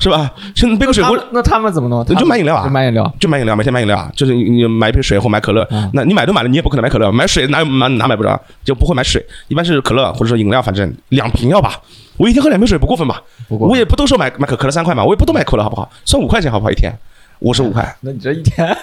[0.00, 0.32] 是吧？
[0.56, 2.04] 现在背个水壶那他们怎么弄？
[2.04, 3.14] 就买饮料啊就买饮料。
[3.20, 11.78] 就买饮料，每天买饮料啊，就是你你买一瓶水或买可乐，嗯那你买都买了，你也不可能买可乐，买水哪有哪哪买不着，就不会买水，一般是可乐或者说饮料，反正两瓶要吧。
[12.16, 13.22] 我一天喝两瓶水不过分吧？
[13.48, 15.90] 不过我也不都说买买可可乐三块嘛，我也不都买可乐好不好？
[16.04, 16.70] 算五块钱好不好？
[16.70, 16.92] 一天
[17.40, 18.76] 五十五块， 那你这一天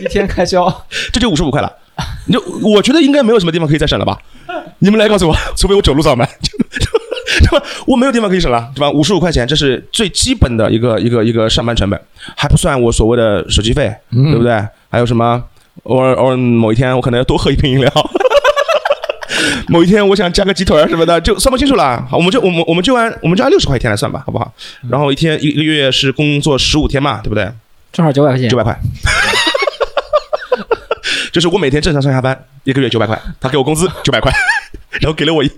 [0.00, 0.70] 一天开销，
[1.12, 1.72] 这就五十五块了。
[2.26, 4.18] 你就我觉得应该没有什么地方可以再省了吧？
[4.78, 6.26] 你们来告诉我，除非我走路上班，
[7.42, 7.64] 对吧？
[7.86, 8.90] 我没有地方可以省了，对吧？
[8.90, 12.00] 五十五块钱，这是最基本的一个一个一个上班成本，
[12.36, 14.52] 还不算我所谓的手机费，嗯对不对？
[14.88, 15.42] 还有什么？
[15.84, 17.90] 偶尔偶尔某一天我可能要多喝一瓶饮料，
[19.68, 22.06] 某一天我想加个鸡腿啊什么的，就算不清楚了。
[22.08, 24.52] 好，我们就我们我们就按我们就按六十块一天来算吧，好不好？
[24.90, 27.50] 然后一天一一个月是工作十五天嘛，对不对？
[27.90, 28.56] 正好九百块钱九。
[28.56, 28.78] 百块，
[31.32, 34.30] 就是我每天正常上下班，一个月九百块，他给我工资九百块，
[35.00, 35.50] 然后给了我一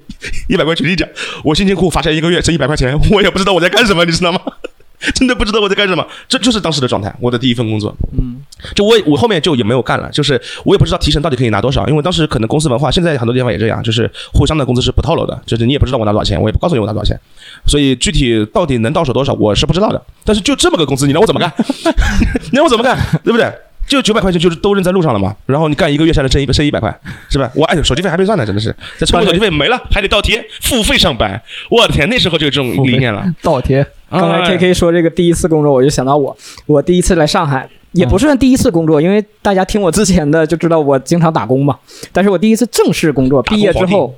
[0.48, 1.06] 一百块权利奖，
[1.42, 4.40] 我辛辛苦苦发下一个月挣一百块钱，我也不知道我在干什么，你知道吗？
[5.14, 7.94] 真的不知道我在干什么，这就是当时的状态，我的第一份工作。
[8.16, 8.40] 嗯，
[8.74, 17.20] 就我我后面就也没有干了，就是我也不知道提成到底可以拿多少，因为当时可能公司文化，现在很多地方也这样，就是互相的工资是不透露的，就是你也不知道我拿多少钱，我也不告诉你我拿多少钱，
[17.66, 20.00] 所以具体到底能到手多少我是不知道的。
[20.24, 21.52] 但是就这么个工资，你让我怎么干？
[22.50, 22.96] 你让我怎么干？
[23.22, 23.52] 对不对？
[23.86, 25.34] 就九百块钱，就是都扔在路上了嘛。
[25.46, 27.50] 然后你干一个月下来挣一挣一百块，是吧？
[27.54, 31.40] 我哎，手机费还没算呢，真的是，这充个手机费没了，还得倒贴付费上班。
[31.70, 33.24] 我的天，那时候就有这种理念了。
[33.42, 33.86] 倒贴。
[34.10, 41.76] 刚才哎 K K 说这个第一次工作，我就想到我，我第一次来上海，也不算第一次工作，因为大家听我之前的就知道我经常打工嘛。
[42.12, 44.14] 但是我第一次正式工作，毕业之后，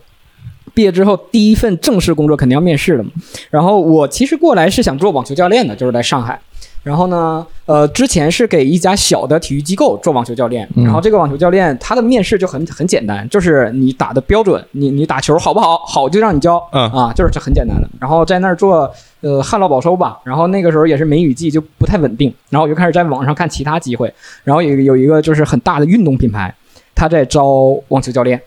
[0.75, 3.11] 毕业之后第一份正式工作肯定要面试的嘛。
[3.51, 6.39] 然后我其实过来是想做网球教练的，就是来上海。
[6.87, 10.85] 然后呢，呃，之前是给一家小的体育机构做网球教练，嗯。
[10.85, 16.89] 然后这个网球教练他的面试就很很简单，就是你打的标准，你你打球好不好，好就让你教，嗯。
[16.93, 17.89] 啊，就是这很简单的。
[17.99, 18.89] 然后在那儿做
[19.21, 26.55] 呃旱涝保收吧，然后那个时候也是梅雨季，就不太稳定，然后我就开始在网上看其他机会，然后有有一个就是很大的运动品牌，
[26.95, 28.41] 他在招网球教练，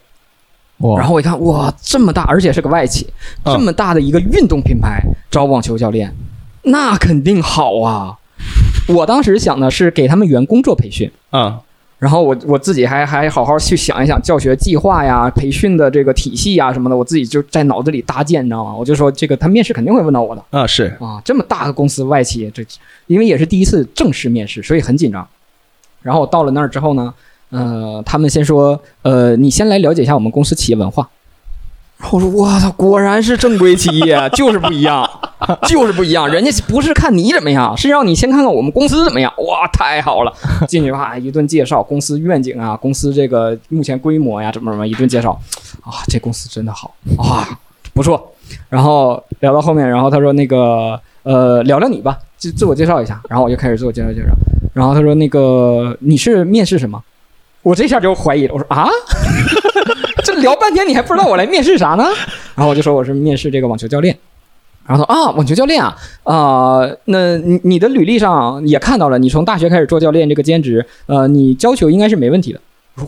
[0.78, 0.98] 哇。
[0.98, 3.06] 然后我一看，哇，这么大，而且是个外企，
[3.44, 3.54] 嗯。
[3.54, 6.16] 这么大的一个运动品牌招网球教练，
[6.62, 8.16] 那肯定好啊。
[8.90, 11.60] 我当时想的是给他们员工做培训，啊、
[12.00, 18.76] 然后我我自己还还好好去想一想教学计划呀、培训的这个体系呀什么的，我自己就在脑子里搭建，你知道吗？
[18.76, 22.66] 我就说这个他面试肯定会问到我的啊是啊，这么大个公司外企，这
[23.08, 25.28] 因为也是第一次正式面试，所以很紧张。
[26.02, 27.14] 然后我到了那儿之后呢，
[27.50, 31.10] 呃，他们先说，呃，你先来了解一下我们公司企业文化。
[31.98, 35.09] 然后我说，我操，果然是正规企业， 就是不一样，
[35.68, 36.28] 就是不一样。
[36.32, 39.32] 人家不是看你怎么样，是让你先看看我们公司怎么样。
[39.38, 40.34] 哇，太好了！
[40.68, 45.32] 进去吧，一顿介绍公司愿景啊，公司这个目前规模呀，怎么怎么一顿介绍。
[45.82, 47.48] 啊，这公司真的好啊，
[47.94, 48.34] 不错。
[48.68, 53.22] 然后聊到后面，然后他说那个呃，聊聊你吧，自自我介绍一下。
[53.30, 54.30] 然后我就开始自我介绍介绍。
[54.74, 57.02] 然后他说那个你是面试什么？
[57.62, 58.88] 我这下就怀疑了，我说啊，
[60.24, 62.06] 这聊半天你还不知道我来面试啥呢？
[62.56, 64.18] 然后我就说我是面试这个网球教练。
[64.90, 72.60] 然后他说啊，网球教练啊，啊、那你你的履历上也看到了，你从大学开始做教练这个兼职，呃，你教球应该是没问题的。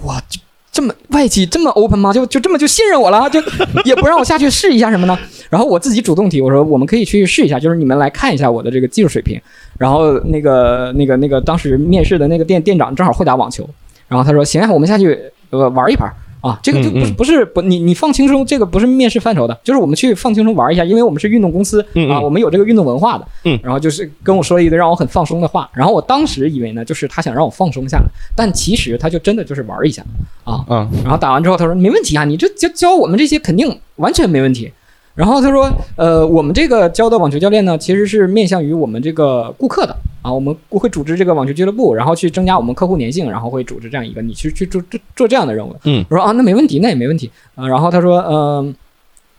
[0.04, 0.40] 哇，这
[0.72, 2.14] 这么外企这么 open 吗？
[2.14, 3.28] 就就这么就信任我了？
[3.32, 3.42] 就
[3.84, 5.18] 也不让我下去试一下什么呢？
[5.50, 9.42] 然后我自己主动提，我说我们可以去试一下，就是你们来看一下我的这个技术水平。
[9.80, 13.68] 然后那个那个那个当时面试的那个店店长正好会打网球，
[14.08, 16.08] 然后他说行啊，我们下去呃玩一盘。
[16.42, 23.28] 啊，这个就不是不是不你你放轻松，这个不是面试范畴的，就是我们去放轻松玩一下，因为我们是运动公司啊，我们有这个运动文化的。
[23.44, 30.04] 嗯然后就是跟我说了一堆让我很放松的话，然后我当时以为呢，就是他想让我放松下来，但其实他就真的就是玩一下
[30.44, 30.66] 啊。
[30.68, 34.72] 啊然后打完之后，他说没问题啊，你这教教我们这些肯定完全没问题。
[35.14, 45.76] 然后他说，呃，我们这个教的网球教练呢，其实是面向于我们这个顾客的啊，我们会组织这个网球俱乐部，然后去增加我们客户粘性，然后会组织这样一个你去去做做做这样的任务。
[45.84, 47.68] 嗯我说啊，那没问题，那也没问题啊。
[47.68, 48.74] 然后他说，嗯、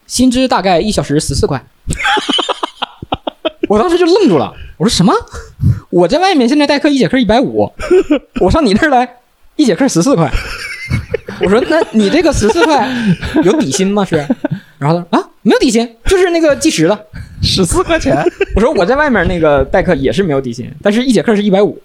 [0.06, 1.64] 薪资大概一小时十四块。
[3.68, 5.14] 我当时就愣住了，我说什么？
[5.88, 7.72] 我在外面现在代课一节课一百五，
[8.40, 9.08] 我上你这儿来
[9.56, 10.30] 一节课十四块。
[11.40, 12.86] 我说那你这个十四块
[13.42, 14.04] 有底薪吗？
[14.04, 14.26] 是？
[14.82, 17.06] 然后他说啊，没有底薪，就是那个计时的。
[17.40, 18.16] 十四块钱，
[18.54, 21.80] 我说我在外面那个代课也是没有底薪，但是一节课是一百五。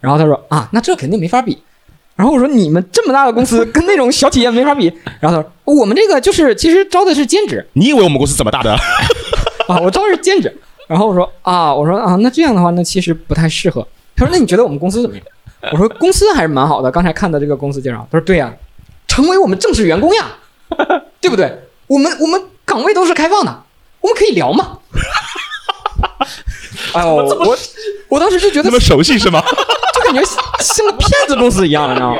[0.00, 1.56] 然后他说啊，那这肯定没法比。
[2.16, 4.92] 然后我说你们这么大的公司 跟那种小企业没法比。
[5.20, 8.72] 然后他说我们这个就是其实招的是兼职你以为我们公司怎么大的？
[9.68, 10.52] 啊，我招的是兼职。
[10.88, 13.86] 然后我说啊，我说啊，那这样的话那其实不太适合。
[14.16, 15.24] 他说那你觉得我们公司怎么样？
[15.72, 18.06] 我说公司还是蛮好的，刚才看的这个公司介绍。
[18.12, 18.54] 他说对呀、
[19.08, 20.30] 成为我们正式员工呀，
[21.20, 21.52] 对不对？
[21.86, 23.64] 我们我们岗位都是开放的，
[24.00, 24.78] 我们可以聊嘛。
[26.94, 27.56] 哎呦，我
[28.08, 29.42] 我当时就觉得那么熟悉是吗？
[29.94, 30.22] 就感觉
[30.60, 32.18] 像个骗子公司一样，你知道吗？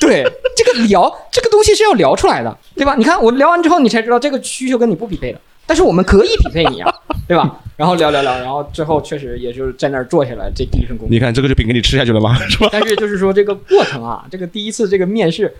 [0.00, 0.24] 对，
[0.56, 2.94] 这个聊这个东西是要聊出来的，对吧？
[2.96, 6.92] 你看我聊完之后，你才知道这个需求跟你不匹配的，但是我们可以匹配你啊，
[7.28, 7.58] 对吧？
[7.76, 11.18] 然后聊聊聊，然后最后确实也就是在那儿坐下来，这第一份工作你。
[11.18, 12.34] 看这个就饼给你吃下去了吗？
[12.48, 12.68] 是吧？
[12.72, 15.54] 但是就是说这个过程啊，这个第一次这个面试，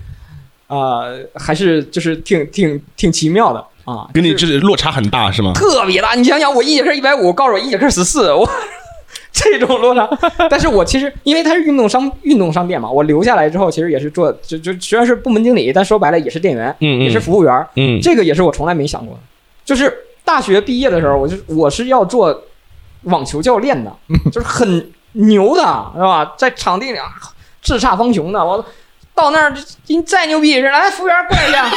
[0.69, 5.53] 呃，还是就是挺挺挺奇妙的啊，跟你就是落差很大是吗？
[5.55, 6.15] 特别大。
[6.15, 8.49] 你想想，我一节课一百五，告诉我一节课十四，我
[9.33, 10.09] 这种落差。
[10.51, 17.67] 但是我其实因为它是运动商运动商店嘛，我留下来之后，其实也是做就就虽然是部门经理，但说白了也是店员，嗯嗯也是服务员。
[17.77, 19.21] 嗯，这个也是我从来没想过的。
[19.65, 19.93] 就是
[20.25, 22.43] 大学毕业的时候，我就我是要做
[23.03, 23.95] 网球教练的，
[24.33, 25.63] 就是很牛的，
[25.95, 26.35] 是吧？
[26.37, 27.07] 在场地里啊
[27.63, 28.65] 叱咤风雄的，我
[29.17, 29.53] 到那儿
[29.87, 31.69] 你再牛逼也是来服务员过来一下。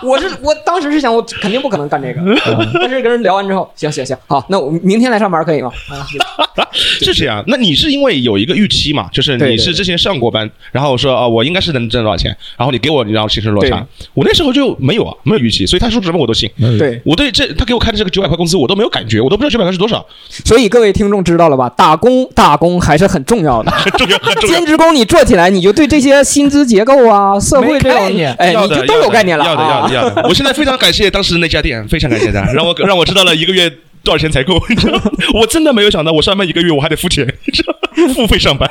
[0.06, 2.20] 我是我当时是想，我肯定不可能干这个，
[2.80, 5.70] 但是跟人聊完之后，行行行，好，那我明天来上班可以吗？
[5.88, 6.06] 啊，
[6.72, 7.42] 是这样。
[7.46, 9.08] 那你是因为有一个预期嘛？
[9.12, 13.84] 就是你是之前上过班，然后说啊，我应该是能挣多少钱，然后你给我然后形成落差。
[14.14, 16.50] 我那时候就没有啊，没有预期，所以他说什么我都信。
[16.78, 20.04] 对，我对这他给我开的这个九百块工资我都没有感觉，我都不知道九百块是多少，
[20.44, 21.68] 所以各位听众知道了吧？
[21.76, 23.70] 打工打工还是很重要的。
[23.70, 24.66] 很重要，很重要兼。
[24.66, 29.89] 职工你做起来，你就对这些薪资结构啊、社会这种没概念，哎，你就都有概念了要的，要啊
[30.24, 33.70] 我现在非常感谢当时那家店，非常感谢他， 让我让我知道了一个月
[34.02, 34.60] 多少钱才够。
[34.68, 35.02] 你知道吗
[35.34, 37.74] 我真的没有想到，我上班一个月我还得付钱，你知道
[38.14, 38.70] 付费上班。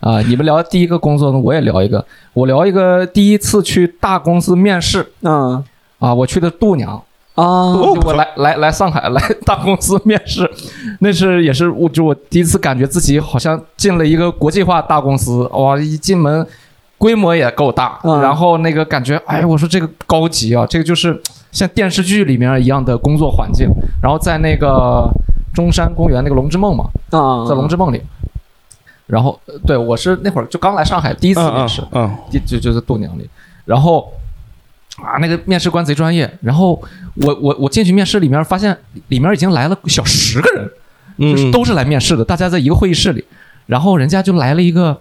[0.00, 2.04] 啊，你们聊第一个工作呢，我也聊一个。
[2.34, 5.64] 我聊一个第一次去大公司面试嗯
[5.98, 7.02] 啊，我去的度娘，
[7.34, 10.50] 啊，就我来来来上海来大公司面试，
[11.00, 16.46] 那是也是我就我第一次感觉自己好像进了一个国际化大公司，哇，一进门
[17.04, 18.22] 规模也够大，嗯。
[18.22, 21.20] 然后那个感觉，哎，我说这个高级啊，这个就是
[21.52, 23.68] 像电视剧里面一样的工作环境，
[24.02, 25.06] 然后在那个
[25.52, 28.00] 中山公园那个龙之梦嘛，啊，在龙之梦里。
[29.06, 33.28] 然后，呃对我是那会儿就刚来上海，第一次面试，嗯，就就就在度娘里，
[33.66, 34.10] 然后
[34.96, 36.82] 啊，那个面试官贼专业，然后
[37.16, 38.74] 我我我进去面试里面发现
[39.08, 40.70] 里面已经来了小十个人，
[41.18, 41.30] 嗯。
[41.32, 43.22] 就是都是来面试的，大家在一个会议室里，
[43.66, 44.94] 然后人家就来了一个呃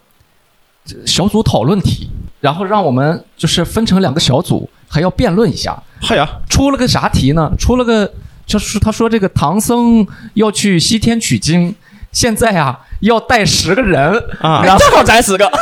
[1.06, 7.52] 小组讨论题，然后让我们就是分成两个小组，还要辩论一下，嗨呀，出了个啥题呢？
[7.58, 8.12] 出了个
[8.46, 11.74] 就是他说这个唐僧要去西天取经，
[12.12, 14.62] 现在啊要带十个人啊。
[14.64, 15.50] 然后正好咱十个，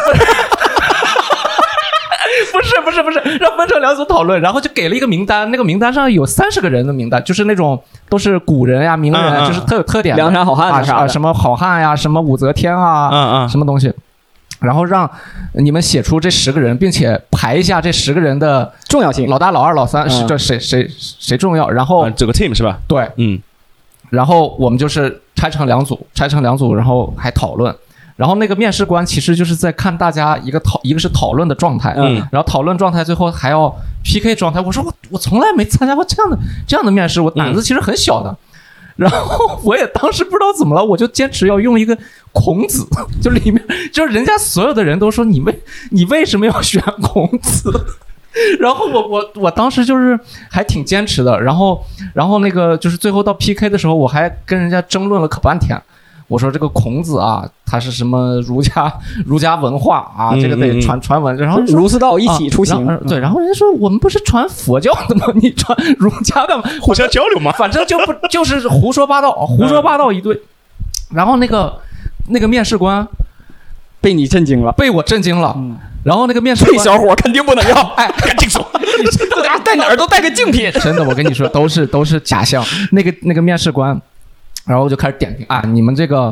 [2.52, 13.94] 不是不是不是，让分成两组讨论，然后就给了一个名单，那个名单上有三十个人的名单，就是那种都是古人呀、名人啊，嗯嗯就是特有特点的，梁山好汉啊啊，子啥什么好汉呀，什么武则天啊，嗯嗯什么东西，
[14.62, 15.10] 然后让
[15.54, 22.80] 你们写出这十个人，并且排一下这十个人的重要性老大、老二、老三，嗯是这谁谁谁重要，然后整，这个 team 是吧？
[22.88, 23.42] 对，嗯
[24.12, 27.76] 然后我们就是拆成两组，拆成两组，然后还讨论。
[28.18, 34.62] 然后那个面试官其实就是在看大家一个讨，一个是讨论的状态，嗯然后讨论状态最后还要 PK 状态。
[34.62, 36.38] 我说我我从来没参加过这样的
[36.68, 38.38] 这样的面试，我胆子其实很小的。
[38.96, 41.98] 然后 我也当时不知道怎么了，我就坚持要用一个
[42.32, 42.86] 孔子，
[43.22, 45.60] 就里面就是人家所有的人都说你为
[45.92, 47.72] 你为什么要选孔子？
[48.60, 50.18] 然后我我我当时就是
[50.50, 51.84] 还挺坚持的，然后
[52.14, 55.78] 然后那个就是最后到 PK 的时候，我还跟人家争论了可半天。
[56.32, 58.92] 我说这个孔子啊，他是什么儒家
[59.26, 61.36] 儒家文化啊，嗯这个得传传闻。
[61.36, 65.26] 然后儒释道一起出行啊，对，然后人家说我们不是传佛教的吗？
[65.36, 66.64] 你传儒家干嘛？
[66.82, 67.52] 互相交流嘛。
[67.52, 70.40] 反正就不就是胡说八道，胡说八道一堆。
[71.14, 71.78] 然后那个
[72.30, 73.06] 那个面试官
[74.00, 74.72] 被你震惊了。
[74.72, 78.66] 被我震惊了，嗯然后那个面试官这小伙肯定不能要， 哎， 赶紧说。
[79.12, 80.72] 这家带哪儿都带个竞品。
[80.82, 82.64] 真的，我跟你说，都是都是假象。
[82.92, 84.00] 那个那个面试官，
[84.66, 86.26] 然后就开始点评啊，你们这个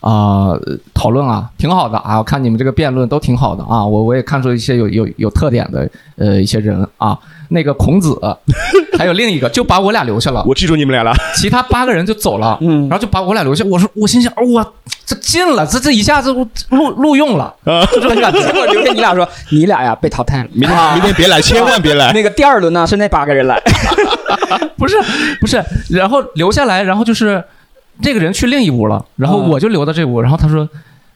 [0.00, 0.60] 啊、呃
[0.94, 7.18] 讨论啊挺好的啊，我看你们这个辩论都挺好的啊，我我也看出一些有有有特点的呃一些人啊，
[7.48, 8.16] 那个孔子，
[8.96, 11.12] 还有另一个就把我俩留下了，我记住你们俩了。
[11.34, 13.64] 其他八个人就走了，嗯然后就把我俩留下。
[13.64, 14.64] 我说我心想，哇，
[15.04, 17.52] 这进了，这这一下子录录用了，
[17.92, 18.40] 就这么感觉。
[18.40, 20.48] 结果留下你俩说，你俩呀被淘汰了。
[20.52, 22.12] 明天明天别来，千万别来。
[22.12, 23.60] 那个第二轮呢是那八个人来，
[24.78, 24.96] 不是
[25.40, 27.42] 不是，然后留下来，然后就是
[28.02, 30.68] 这个人去另一屋了，然后嗯我就留到这屋，然后他说。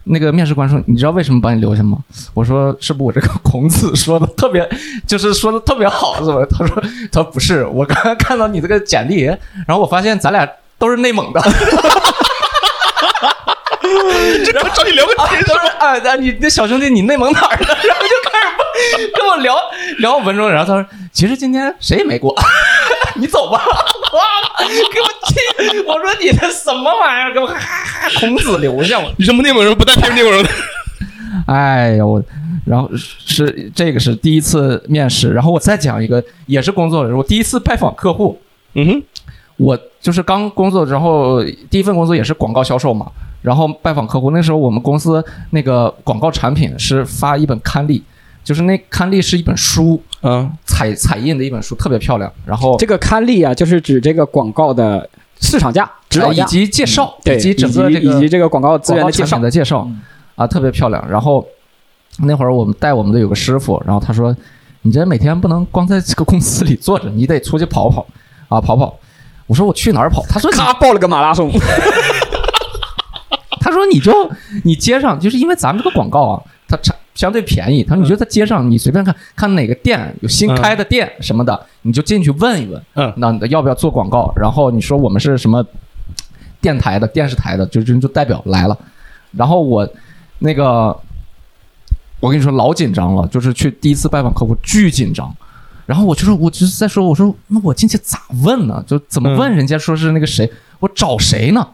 [0.09, 1.99] 那个面试官说：“你知道为什么把你留下吗？”
[2.33, 4.65] 我说：“是不是我这个孔子说的特别，
[5.05, 6.81] 就是说的特别好，是吧？”他说
[7.11, 11.43] ：“他说不是，我刚刚看到你这个简历，然后我发现咱俩都是内蒙的，
[14.45, 17.67] 这个找你聊个天，他说啊，啊你那小兄弟，你内蒙哪儿的？
[17.67, 18.39] 然后就开
[19.01, 19.57] 始跟我聊
[19.99, 22.33] 聊五分钟，然后他说，其实今天谁也没过，
[23.17, 23.61] 你走吧。
[24.17, 24.23] 哇，
[24.93, 25.79] 给我气！
[25.87, 27.33] 我说你这什么玩意儿？
[27.33, 29.13] 给我哈哈孔子留下我。
[29.19, 30.51] 你什么内蒙人不带偏内蒙人的？
[31.47, 32.23] 哎呀，我，
[32.65, 38.41] 然后是这个是第一次面试，然后我再讲一个，也是工作的时候，我第一次拜访客户，
[38.75, 39.03] 嗯哼，
[39.57, 43.11] 我就是刚工作之后，第一份工作也是广告销售嘛，
[43.43, 44.31] 然后拜访客户。
[44.31, 48.03] 那时候我们公司那个广告产品是发一本刊例，
[48.47, 52.33] 就是那刊例是一本书，嗯，彩彩印的一本书，特别漂亮。
[52.45, 59.91] 然后这个刊例啊，就是指这个广告的市场价、指导价，以及介绍，对，以及整个以这个及以及这个广告资源的介绍
[60.37, 61.05] 啊，特别漂亮。
[61.11, 61.45] 然后
[62.19, 64.33] 那会儿我们带我们的有个师傅，然后他说
[64.83, 68.07] ：“你这每天不能光在这个公司里坐着，你得出去跑跑
[68.49, 68.97] 啊，跑跑。”
[69.49, 71.51] 我说：“我去哪儿跑？”他说：“你咔报了个马拉松，
[73.61, 74.13] 他说你就
[74.63, 77.83] 你街上就是因为咱们这个广告啊，它产相对便宜。
[77.83, 84.33] 他说你就在街上，你随便看看哪个店有新开的店什么的，你就进去问一问，嗯那你要不要做广告？
[84.37, 85.67] 然后你说我们是什么
[86.61, 88.79] 电台的、电视台的，就就就代表来了。
[89.33, 89.89] 然后我
[90.39, 90.97] 那个
[92.21, 95.35] 我跟你说老紧张了，就是去第一次拜访客户巨紧张。
[95.87, 98.83] 然后我就说，我就是在说，我说那我进去咋问呢？
[98.87, 100.51] 就怎么问人家说是那个谁，
[100.81, 101.65] 我找谁呢？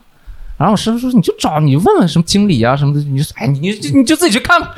[0.62, 4.72] 然后我师傅说，你就找你问问什么经理啊什么的，你就哎你你就你就自己去看吧。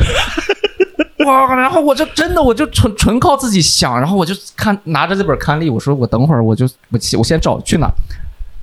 [1.26, 1.55] 哇！
[1.55, 7.87] 然后我就真的我就纯纯靠自己想，然后我就看拿着这本刊例，我说我等会儿我就我我先找去哪？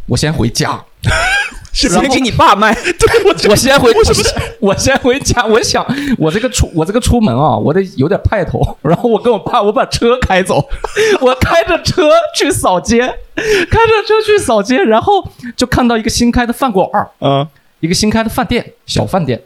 [0.07, 0.83] 我先回家。
[1.73, 2.75] 是先给你爸卖。
[3.25, 3.91] 我我先回，
[4.59, 5.45] 我先回家。
[5.45, 5.85] 我想，
[6.17, 8.59] 我这个出，我这个出门啊，我得有点派头。
[8.83, 10.63] 然后我跟我爸，我把车开走，
[11.21, 12.99] 我开着车去扫街，
[13.35, 15.25] 开着车去扫街，然后
[15.55, 17.47] 就看到一个新开的饭馆儿，嗯，
[17.79, 19.41] 一个新开的饭店，小饭店。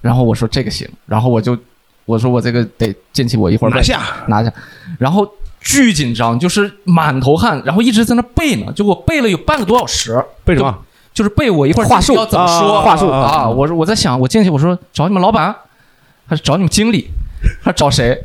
[0.00, 1.58] 然后我说这个行，然后我就
[2.06, 4.50] 我说我这个得进去，我一会儿拿下拿下，
[4.98, 5.30] 然后
[5.60, 10.78] 巨紧张，就是满头汗，然后一直在那背呢，就我背了有半个多小时，背什么？
[11.12, 13.48] 就是背我一会儿话术要怎么说啊话术啊？
[13.48, 15.54] 我说我在想，我进去我说找你们老板，
[16.28, 17.10] 还是找你们经理，
[17.62, 18.16] 还是找谁？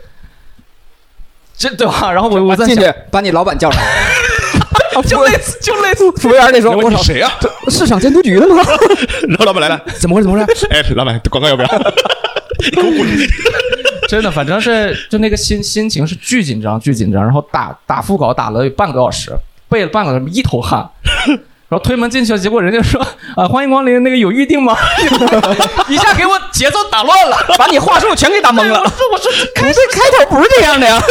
[1.58, 2.12] 这对吧？
[2.12, 3.78] 然后我我在进想，去把你老板叫来，
[5.08, 7.32] 就类似就类似， 服务员那时候：“我操你问你，谁呀？
[7.70, 8.62] 市场监督局的吗？
[9.28, 10.28] 然后老板来了，怎么回事？
[10.28, 10.68] 怎么回事？
[10.70, 11.68] 哎，老板广告要不要？
[12.72, 13.08] 你给我滚！
[14.08, 19.32] 真的，反正是就那个心心情是巨紧张，巨紧张，然后打打副稿打了有半个多小时，
[19.68, 20.88] 背了半个小时，一头汗。
[21.68, 23.02] 然后推门进去了，结果人家说
[23.36, 24.78] 啊，欢迎光临，那个有预定吗？
[25.90, 28.80] 一下给我节奏打乱了，把你话术全给打懵了。
[28.80, 29.32] 我说我说
[29.92, 31.02] 开头不是这样的呀。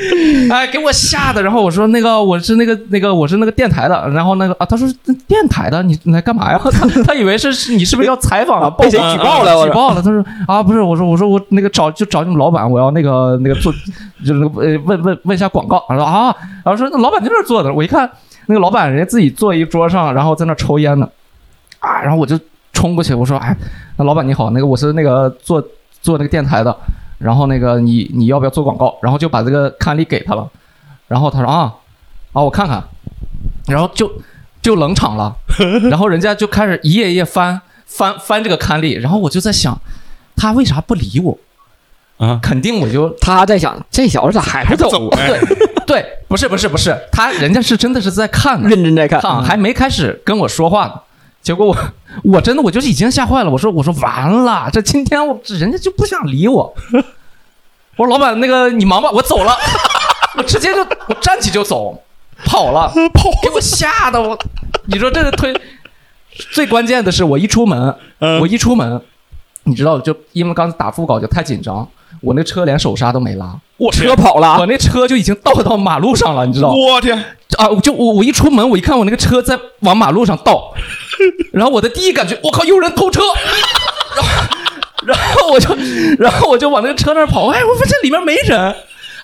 [0.50, 1.42] 哎，给我吓的。
[1.42, 4.08] 然后我说那个我是那个那个我是那个电台的。
[4.10, 4.88] 然后那个啊，他说
[5.26, 6.60] 电台的，你你来干嘛呀？
[6.64, 10.02] 他他以为是是你是不是要采访啊 被谁举报了举报了。
[10.02, 13.72] 他说啊，不是，我说我说我那个找就找你们老板，我要那个那个做
[14.24, 15.84] 就是那个呃问问问一下广告。
[15.88, 16.34] 他说啊，
[16.64, 17.72] 然后说那老板在那儿坐的。
[17.72, 18.10] 我一看
[18.46, 21.08] 那个老板人家自己坐一桌上，然后在那抽烟呢。
[21.80, 22.38] 啊，然后我就
[22.72, 23.56] 冲过去，我说哎，
[23.96, 25.60] 那老板你好，那个我是那个做
[26.00, 26.76] 做那个电台的。
[27.22, 28.98] 然后那个你你要不要做广告？
[29.02, 30.48] 然后就把这个刊例给他了，
[31.06, 31.72] 然后他说啊
[32.32, 32.82] 啊我看看，
[33.68, 34.10] 然后就
[34.60, 35.34] 就冷场了，
[35.90, 39.80] 然后人家就开始一页一页翻翻翻这个刊例，然后我就在想，
[40.36, 41.38] 他为啥不理我？
[42.18, 44.88] 啊，肯定我就他在想，这小子咋还不走？
[44.90, 45.08] 走？
[45.16, 45.40] 哎，
[45.86, 51.00] 对，不是不是不是，他人家是真的是在看呢，认真在看，看还没开始跟我说话呢，
[51.42, 51.76] 结果我
[52.24, 56.72] 我真的我就是已经吓坏了，我说我说完了，这今天我这人家就不想理我，
[57.96, 59.56] 我说老板那个你忙吧，我走了，
[60.38, 62.00] 我直接就我站起就走，
[62.44, 64.38] 跑了，跑，给我吓得我，
[64.86, 65.54] 你说这是推，
[66.52, 68.40] 最关键的是我一出门，嗯。
[68.40, 69.00] 我一出门，
[69.64, 71.86] 你知道，就因为刚才打副稿就太紧张，
[72.20, 74.58] 我那车连手刹都没拉，我车跑了。
[74.60, 76.68] 我，那车就已经倒到马路上了，你知道？
[76.70, 77.16] 我天，
[77.58, 80.72] 啊，就我我一出门，我一看我那个车在往马路上倒，
[81.52, 83.20] 然后我的第一感觉，我靠，有人偷车，
[84.16, 84.42] 然后
[85.04, 85.76] 然后我就
[86.18, 88.58] 然后我就往那个车那儿跑，哎，我发现里面没人，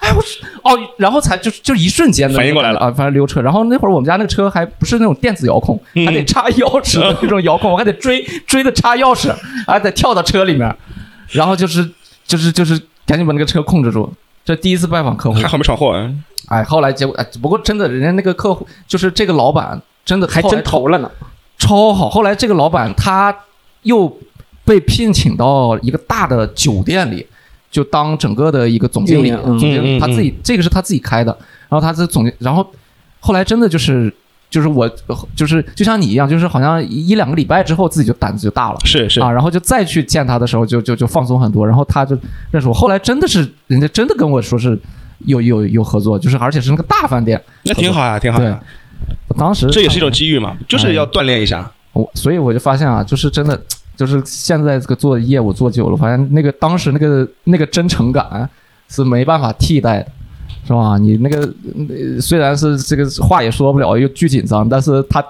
[0.01, 2.79] 哎，我说哦，然后才就就一瞬间的反应过来了。
[2.81, 6.07] 啊，反正溜车，然后那会儿我们家那个车还不是那种电子遥控，嗯。
[6.07, 9.35] 还得插钥匙的那种遥控，我还得追追着插钥匙，
[9.67, 10.75] 还得跳到车里面，
[11.31, 11.89] 然后就是
[12.27, 14.13] 就是就是赶紧把那个车控制住。
[14.45, 16.11] 这第一次拜访客户，还好没闯祸啊！
[16.49, 21.11] 哎，后来结果，哎，不过真的，人家那个客户就是这个老板，真的还真投了呢。
[21.59, 22.09] 超好。
[22.09, 23.35] 后来这个老板他
[23.83, 24.11] 又
[24.65, 27.27] 被聘请到一个大的酒店里，
[27.71, 31.37] 就当整个的一个总经理，总经理他自己这个是他自己开的，
[31.69, 32.67] 然后他是总经，然后
[33.21, 34.13] 后来真的就是
[34.51, 34.89] 就是我
[35.37, 38.79] 就是就像你一样，就是好像一一两个礼拜之后自己就胆子就大了。
[38.85, 41.67] 是是啊，然后就再去见他的时候就，就就放松很多。
[41.67, 42.17] 然后他就
[42.51, 44.79] 认识我，后来真的是人家真的跟我说是
[45.27, 47.43] 有有有合作，就是而且是那个大饭店。
[47.65, 48.59] 那挺好呀，挺好呀。
[49.29, 51.71] 我当时这也是一种机遇嘛，就是要锻炼一下。
[51.93, 53.61] 我，所以我就发现啊，就是真的，
[53.97, 58.49] 就是现在这个做业务做久了，发现那个当时那个那个真诚感
[58.89, 60.13] 是没办法替代的，
[60.67, 60.97] 是吧？
[60.99, 61.41] 你那个
[61.89, 65.25] 呃虽然是这个话也说不了，又巨紧张，但是他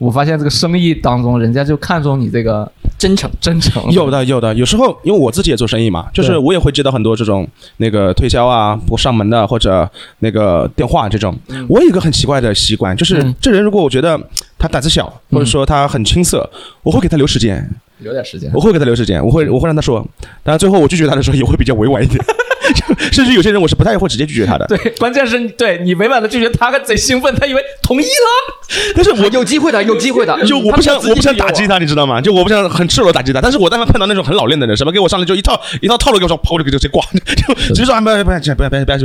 [0.00, 2.66] 我发现这个生意当中，人家就看中你这个
[2.98, 3.84] 真诚，真诚。
[3.92, 7.46] 有的有的，有时候因为我自己也做生意嘛，就是我也会接到很多这种
[7.76, 9.86] 那个推销啊，不上门的或者
[10.20, 11.38] 那个电话这种。
[11.68, 13.34] 我有一个很奇怪的习惯，就是嗯。
[13.38, 14.18] 这人如果我觉得
[14.58, 16.48] 他胆子小，或者说他很青涩，
[16.82, 17.70] 我会给他留时间，
[18.02, 20.00] 有点时间我会给他留时间，我会我会让他说，
[20.42, 22.18] 当然最后我拒绝他的时候也会比较委婉一点，
[22.74, 24.66] 就甚至有些人我是不太会直接拒绝他的。
[24.66, 28.56] 对，关键是对你委婉的拒绝他，还贼兴奋，他以为同意了。
[28.94, 30.44] 但是我有机会的，有机会的。
[30.46, 32.20] 就我不想我不想打击他，你知道吗？
[32.20, 37.04] 就我不想很赤裸打击他，但是我但凡碰到那种很老练的人，什么给我上来就一套一套套路给我说，跑就给 就直接挂，
[37.46, 39.04] 就直接说啊不要不要不要不要不要不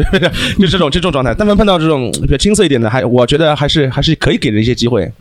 [0.58, 1.34] 不，就这种这种状态。
[1.38, 5.12] 但凡碰到这种比较青涩一点的，还我觉得还是还是可以给人一些机会，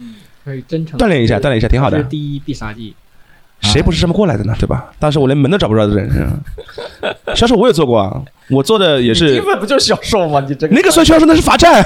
[0.44, 2.04] 可以真诚锻炼一下，锻炼一下挺好的是。
[2.04, 2.94] 第一必杀技。
[3.64, 4.54] 谁不是这么过来的呢？
[4.58, 4.92] 对吧？
[4.98, 6.08] 当时我连门都找不着的人，
[7.34, 10.44] 销售我也做过啊，我做的也是根本不就是销售吗？
[10.46, 11.82] 你这个那个算销售，那是罚站，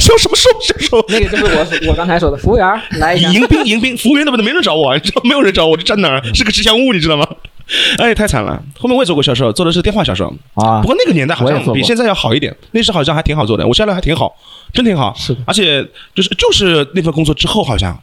[0.00, 1.04] 销什么售销售？
[1.08, 2.66] 那个就是我我刚才说的，服务员
[2.98, 3.28] 来一下。
[3.30, 7.26] 迎宾迎宾，服务员都不能没人找我，你知道没有人找我，我站哪儿是个吉祥物，你知道吗？
[7.98, 8.62] 哎，太惨了。
[8.78, 14.34] 后面我也做过销售，做的是电话销售，啊不，过那个年代好像比现在要好一点，那时好像还挺好做的，我销量还挺好，
[14.72, 15.14] 真挺好。
[15.16, 15.82] 是的而且
[16.14, 17.98] 就是就是那份工作之后，好像，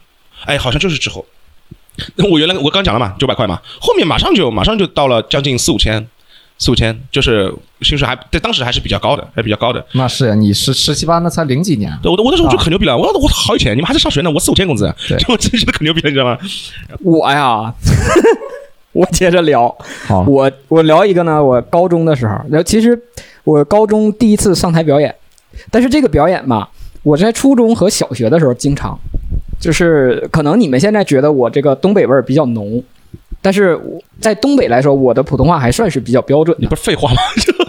[0.46, 1.24] 哎，好像就是之后。
[2.16, 6.06] 那我原来我刚讲了嘛，九百块嘛，后面马上就马上就到了将近四五千，
[6.58, 9.84] 四五千，就是薪水还在当时还是比较高的，还比较高的。
[9.92, 16.38] 那是呀，你十十七八那才零几年，对我我那时候就啊可牛逼了，我我好有钱，你们还在上学呢，我四五千工资，对 就我真觉得可牛逼了，你知道吗？
[17.02, 17.72] 我呀，
[18.92, 19.74] 我接着聊，
[20.06, 22.98] 好我我聊一个呢，我高中的时候，然后其实
[23.44, 25.14] 我高中第一次上台表演，
[25.70, 26.70] 但是这个表演吧，
[27.02, 28.98] 我在初中和小学的时候经常，
[29.62, 32.82] 就是可能你们现在觉得我这个东北味儿比较浓。
[33.40, 37.16] 但是我在东北来说，我的普通话还算是比较标准的你不是废话吗？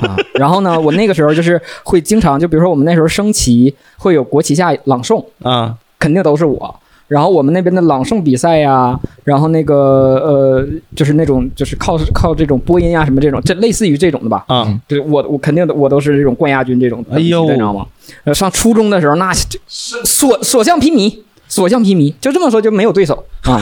[0.07, 0.17] 啊。
[0.35, 6.75] 然后呢，我那个时候就是会经常，就比如说我们那时候升旗会有国旗下朗诵，啊，肯定都是我。
[7.07, 9.75] 然后我们那边的朗诵比赛呀，然后那个
[10.23, 14.43] 呃，就是那种就是靠靠这种播音呀什么这种，这类似于这种的吧。
[14.47, 17.85] 啊，对我我肯定的我都是这种冠亚军这种的，哎呦你知道吗？
[18.23, 21.17] 呃，上初中的时候那就所所向披靡，
[21.53, 23.23] 所向披靡，就这么说就没有对手。
[23.41, 23.61] 啊。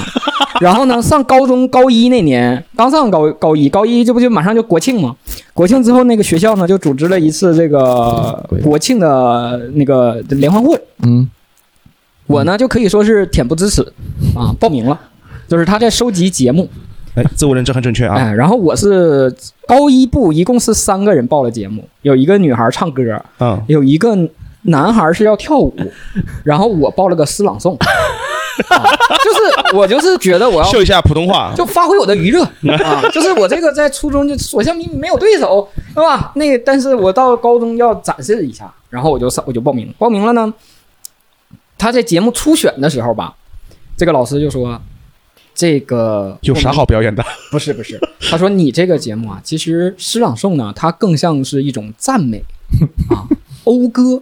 [0.62, 5.16] 然后呢，上高中高一那年，刚上高高一，高一这不就马上就国庆吗？
[5.54, 9.02] 国庆之后，那个学校呢就组织了一次这个国庆。
[9.02, 11.28] 的那个联欢会，嗯，
[12.28, 13.82] 我呢就可以说是恬不知耻
[14.36, 15.00] 啊，报名了，
[15.48, 16.70] 就是他在收集节目，
[17.16, 18.16] 哎，自我认知很准确啊。
[18.16, 19.34] 哎，然后我是
[19.66, 23.02] 高一部一共是三个人报了节目，有一个女孩唱歌，
[23.40, 24.16] 嗯，有一个
[24.64, 25.74] 男孩是要跳舞，
[26.44, 28.84] 然后我报了个诗朗诵， 啊、
[29.24, 32.44] 就是我就是觉得我要秀一下普通话，就发挥我的余热
[32.84, 36.32] 啊，就是我这个在初中就所向披靡，没有对手，对吧？
[36.36, 40.54] 那个，但是我到高中要展示一下，然后我就上我就报名，报名了呢。
[41.78, 43.34] 他在节目初选的时候吧，
[43.98, 44.80] 这个老师就说
[45.56, 47.26] ：“这个有啥好表演的？
[47.52, 48.00] 不是不是，
[48.30, 52.44] 他说你这个节目啊，其实诗朗诵呢，它更像是一种赞美
[53.10, 53.26] 啊，
[53.66, 54.22] 讴歌，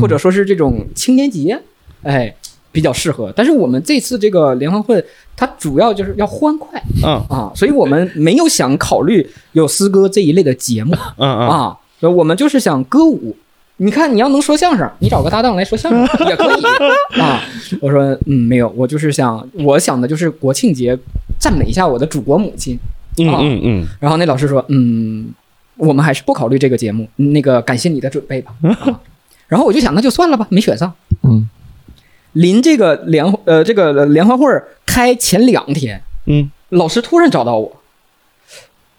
[0.00, 1.58] 或者说是这种青年节，
[2.02, 2.34] 哎，
[2.70, 3.32] 比较适合。
[3.34, 5.02] 但是我们这次这个联欢会，
[5.36, 13.34] 它主要就是要欢快嗯啊，所以我们没有想考虑有诗歌这一类的节目嗯嗯，啊，所以我们就是想歌舞。
[13.82, 17.40] 你看，你要能说相声，你找个搭档来说相声 也可以啊。
[17.80, 20.94] 我说，嗯，没有，我就是想，我想的就是国庆节
[21.38, 22.78] 赞美一下我的祖国母亲
[23.16, 25.32] 嗯嗯嗯，然后那老师说，嗯，
[25.78, 28.52] 我们还是不考虑这个节目，那个感谢你的准备吧。
[28.68, 29.00] 啊
[29.50, 30.90] 然后我就想，那就算了吧，没选上。
[31.22, 31.46] 嗯
[32.34, 37.72] 临这个联呃这个联欢会儿开前两天，嗯，老师突然找到我，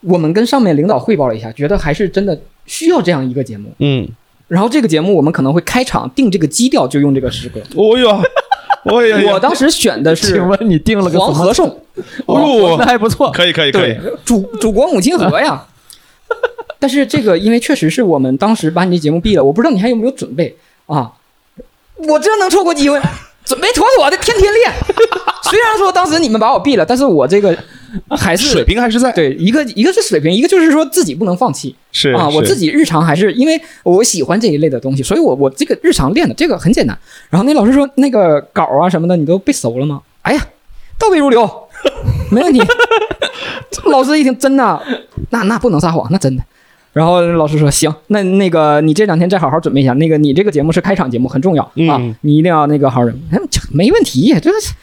[0.02, 3.74] 我们跟上面领导汇报了一下，觉得还是真的需要这样一个节目。
[3.80, 4.06] 嗯，
[4.49, 7.62] 然后这个节目我们可能会开场定这个基调，就用这个诗歌。
[7.76, 8.22] 哦哟，
[8.84, 11.70] 哦呀，我当时选的是请问你定了个黄河颂，
[12.26, 13.32] 哦那还不错。
[13.32, 15.66] 可以可以可以对，，祖祖国母亲河呀。
[16.82, 20.58] 但是这个，因为确实是我们当时把你这节目毙了，我不知道你还有没有准备
[20.88, 21.14] 啊？
[22.08, 23.00] 我这能错过机会？
[23.46, 24.74] 准备妥妥的，天天练。
[25.44, 27.56] 虽然说当时你们把我毙了，但是我这个
[28.10, 32.28] 还是水平还是在，对一个一个是水平，一个就是说自己不能放弃是啊。
[32.30, 36.98] 我自己己日常还是因为我喜欢这一类的东西，所以我我这个日常练的这个很简单。
[37.30, 40.02] 然后那老师说那个稿啊什么的你都背熟了吗？
[40.24, 40.48] 哎呀，
[40.98, 41.48] 倒背如流，
[42.32, 42.62] 没问题。
[43.86, 44.82] 老师一听真的，
[45.32, 46.44] 那那不能撒谎，那真的。
[46.94, 49.94] 然后老师说：“行，那那个你这两天再好好准备一下。
[49.94, 53.38] 那个你这个节目是开场节目，很重要啊，嗯你一定要那个好好准备。
[53.38, 54.74] 哎没问题，这是。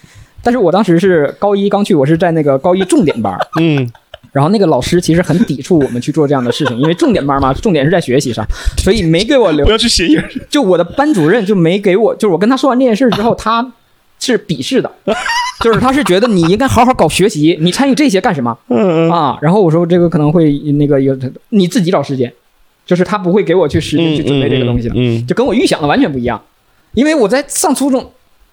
[0.42, 3.86] 但是我当时是高一刚去，我是在那个高一重点班， 嗯
[4.30, 8.46] 然后那个老师其实很抵触我们去做这样的事情，因为重点班嘛，重点是在学习上，
[8.78, 9.70] 所以没给我留 不。
[9.70, 13.72] 要去写影，就我的班主任就没给我，就是我跟他说完这件事之后，他
[14.18, 14.90] 是鄙视的，
[15.62, 19.38] 就是他是觉得你应该好好搞学习，你参与这些干什么嗯嗯啊？
[19.40, 21.16] 然后我说这个可能会那个有
[21.50, 22.32] 你自己找时间，
[22.84, 26.40] 就是他不会给我去时间去准备这个东西的，嗯，就跟我预想的完全不一样。
[26.94, 28.10] 因为我在上初中，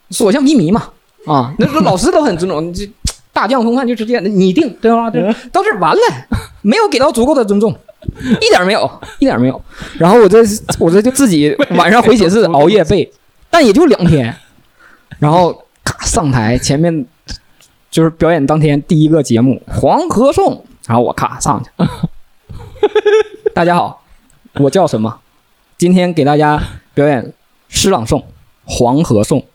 [0.10, 0.90] 所向披靡嘛，
[1.26, 2.88] 啊，那时候老师都很尊重，这
[3.34, 5.10] 大将风范就直接你定对吧？
[5.10, 6.02] 对，到这完了，
[6.62, 7.76] 没有给到足够的尊重，
[8.42, 8.90] 一点没有，
[9.20, 9.62] 一点没有。
[9.98, 10.40] 然后我这
[10.80, 13.10] 我这就自己 晚上回寝室熬夜背，
[13.50, 14.36] 但也就两天，
[15.20, 17.06] 然后咔上台前面
[17.90, 20.54] 就是表演当天第一个节目《黄河颂》，
[20.88, 21.70] 然后我咔上去，
[23.54, 24.04] 大家好，
[24.56, 25.20] 我叫什么？
[25.78, 26.62] 今天给大家
[26.94, 27.34] 表演
[27.68, 28.20] 诗朗诵
[28.66, 29.46] 《黄河颂》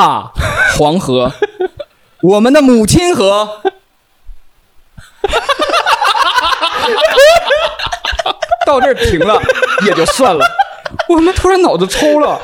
[0.00, 0.32] 啊，
[0.78, 1.32] 黄河，
[2.22, 3.62] 我们的母亲河。
[8.66, 9.40] 到这儿停了
[9.86, 10.44] 也就算了，
[11.08, 12.40] 我们突然脑子抽了，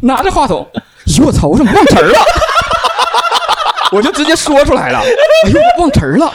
[0.00, 0.66] 拿着话筒，
[1.06, 2.18] 咦，我操，我怎么忘词儿了？
[3.92, 6.32] 我就直接说出来了，哎呦，忘词儿了。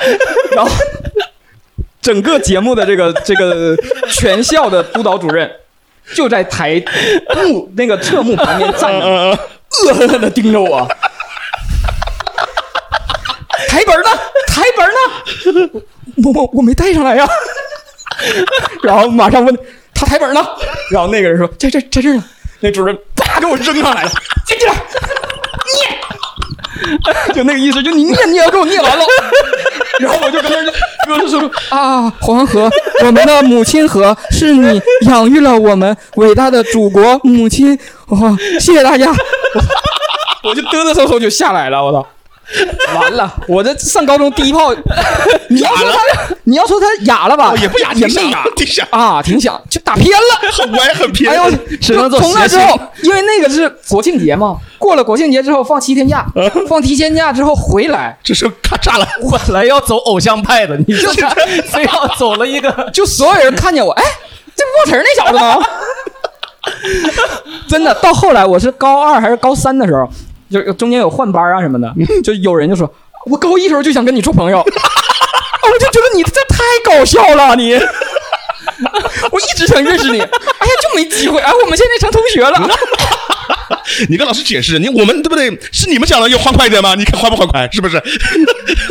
[0.55, 0.71] 然后
[2.01, 3.75] 整个节目的这个这个
[4.09, 5.51] 全校的督导主任
[6.15, 6.81] 就在台
[7.45, 9.07] 幕那个侧幕旁边站着，
[9.85, 10.87] 恶狠狠的盯着我。
[13.67, 14.09] 台本呢？
[14.47, 15.81] 台本呢？
[16.23, 17.27] 我我我没带上来呀。
[18.83, 19.57] 然后马上问
[19.93, 20.45] 他台本呢？
[20.91, 22.23] 然后那个人说在这在这儿呢。
[22.59, 22.97] 那主任
[23.31, 24.11] 啪给我扔上来了，
[24.45, 24.73] 进 去了，
[25.77, 25.99] 念，
[27.33, 29.05] 就那个意思，就你念你也要给我念完了。
[29.99, 32.69] 然后我就跟那儿就就说啊，黄河，
[33.03, 37.77] 我们的母亲河，是你养育了我们伟大的祖国母亲，
[38.07, 39.11] 哇，谢谢大家。
[40.43, 42.07] 我我就嘚嘚嗖嗖就下来了，我操！
[42.95, 44.73] 完了，我这上高中第一炮，
[45.49, 50.51] 你要说他，你要说他哑了吧，哦也不哑，也没哑啊，挺响，啊，挺响，就打偏了。
[50.51, 51.31] 很歪很偏。
[51.31, 56.25] 哎呦，只能做从那之后，因为那个是国庆节嘛，过了国庆节之后放七天假，
[56.67, 61.11] 放七天假之后回来，这时候咔嚓了，本来要走偶像派的，你这
[61.67, 64.03] 非要走了一个就所有人看见我，哎，
[64.55, 65.57] 这不忘词儿那小子吗？
[67.67, 70.07] 真的，到后来我是高二还是高三的时候，
[70.51, 71.93] 就中间有换班啊什么的，
[72.23, 72.91] 就有人就说，
[73.25, 77.79] 我高一时候就想跟你处朋友， 啊我就觉得你这太搞笑了，你。
[79.31, 80.27] 我一直想认识你，哎呀，
[80.81, 81.39] 就没机会。
[81.41, 82.69] 哎，我们现在成同学了。
[84.09, 85.49] 你跟老师解释，你我们对不对？
[85.71, 86.95] 是你们讲的要欢快一点吗？
[86.95, 87.67] 你看欢不欢快？
[87.71, 88.01] 是不是？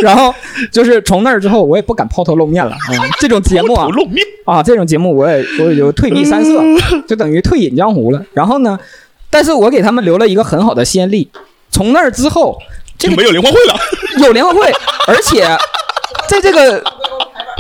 [0.01, 0.35] 然后
[0.71, 2.79] 就是从那儿之后，我也不敢抛头露面了啊。
[3.19, 6.53] 这种节目啊露面，啊，这种节目我也我也就退避三舍，
[7.09, 8.25] 就等于退隐江湖了。
[8.33, 8.79] 然后呢，
[9.29, 11.29] 但是我给他们留了一个很好的先例。
[11.71, 12.59] 从那儿之后，
[12.99, 13.79] 这个就没有联欢会了。
[14.27, 14.73] 有联欢会，
[15.07, 15.47] 而且
[16.29, 16.83] 在这个，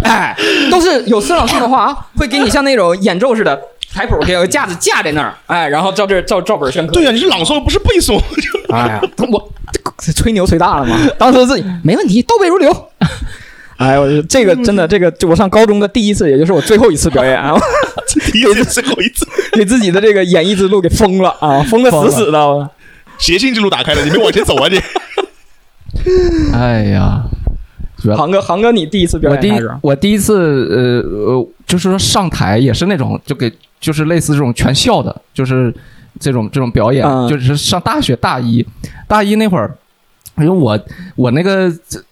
[0.04, 0.36] 哎，
[0.70, 3.60] 都是有诗朗诵的话啊，会给你像那种演奏似的。
[3.92, 6.92] 台谱给个架子架在那儿，哎，然后照这照照本宣科。
[6.92, 8.22] 对呀、你是朗诵不是背诵。
[8.72, 9.00] 哎呀，
[9.32, 9.52] 我
[9.98, 12.70] 这吹牛吹大了嘛，当时自己没问题，倒背如流。
[13.78, 17.58] 哎，我这个真的，这个就我上高中的第一次，也就是我最后一次表演啊，
[18.30, 22.70] 第一次最后一次，给自己的这个演艺之路给封了啊，封的死死的。
[23.20, 24.80] 我邪性之路打开了，你没往前走啊你。
[26.54, 27.22] 哎呀，
[28.16, 29.78] 航哥，航哥，你第一次表我第一演啥时候？
[29.82, 35.72] 我第一次呃呃，就是说上台也是那种就给就是类似这种全校的，就是
[36.18, 38.66] 这种这种表演，嗯就是上大学大一，
[39.06, 39.76] 大一那会儿，
[40.38, 40.80] 因为我
[41.14, 42.02] 我那个这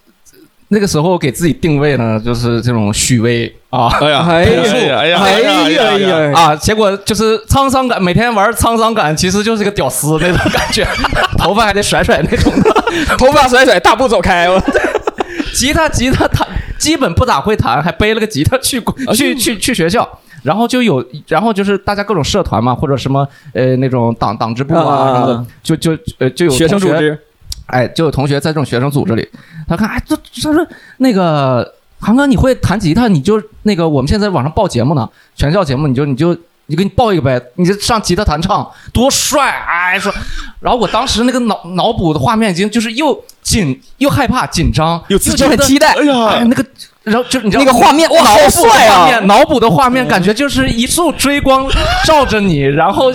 [0.69, 3.89] 那个时候给自己定位呢，就是这种许巍啊。
[4.01, 6.39] 哎呀，哎呀哎呀，哎呀，呀呀！
[6.39, 10.87] 啊，结果就是沧桑感，每天玩沧桑感，其实就是个屌丝那种感觉，
[11.39, 12.53] 头发还得甩甩那种，
[13.19, 14.61] 头发甩甩，大步走开，我。
[15.55, 16.47] 吉他吉他他
[16.79, 18.81] 基本不咋会弹，还背了个吉他去
[19.15, 20.09] 去去去学校。
[20.45, 27.19] 然后就有，然后就是大家各种社团嘛，或者什么呃那种党党支部啊啊什么的，就就呃就有学生组织，
[27.67, 29.29] 哎，就有同学在这种学生组织里，
[29.69, 30.65] 他看，哎，这他说
[30.99, 36.37] 那个航哥你会弹吉他，你就那个我们现在网上报节目呢，全校节目，你就你就
[36.67, 39.51] 你给你报一个呗，你就上吉他弹唱，多帅！
[39.51, 40.13] 哎，说，
[40.61, 46.65] 然后我当时那个脑脑补的画面已经就是又紧又害怕紧张，又刺激觉得很期待哎呀哎，那个。
[47.05, 49.19] 然后就你知道那个画面哇，好帅啊！
[49.21, 51.67] 脑补的画面感觉就是一束追光
[52.05, 53.11] 照着你，然后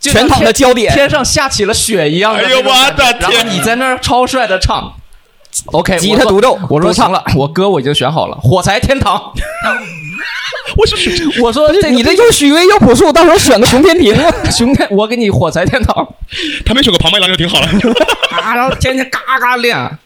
[0.00, 2.58] 全场的焦点天上下起了雪一样的哎呦。
[2.58, 4.92] 我的天然后你在那儿超帅的唱
[5.66, 9.16] ，OK，吉他独奏我说独唱行了，我歌我已经选好了，《火柴天堂》。
[10.76, 10.96] 我说？
[11.42, 14.32] 我说这你这又许巍又朴树，到时候选个熊天平啊！
[14.50, 16.04] 熊天，我给你《火柴天堂》
[16.64, 17.66] 他没选个庞麦郎就挺好了。
[18.30, 19.98] 啊，然后天天嘎嘎练，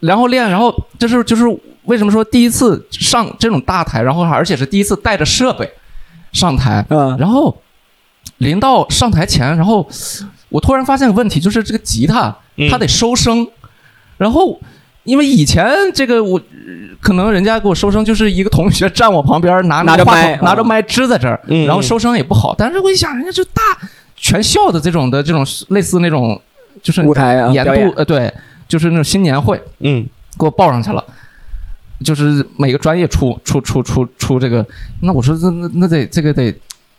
[0.00, 1.44] 然后练，然后就是就是
[1.84, 5.70] 为什么说第一次上这种大台，然后而且是第一次带着设备
[6.32, 7.54] 上台，嗯然后
[8.38, 9.86] 临到上台前，然后
[10.48, 13.46] 我突然发现个问题，就是这个吉他嗯它得收声，
[14.16, 14.58] 然后
[15.04, 21.66] 因为以前这个我呃可能人家给我收声就是一个同学站我旁边拿拿着麦拿着麦支在这儿，嗯。
[21.66, 23.62] 然后收声也不好，但是我一想，人家就大
[24.16, 26.40] 全校的这种的这种类似那种
[26.82, 28.32] 就是舞台啊，年度呃对，
[28.66, 30.04] 就是那种新年会嗯，
[30.38, 31.04] 给我报上去了。
[32.04, 34.66] 就是每个专业出出出出出这个，
[35.00, 36.52] 那我说这那那得这个得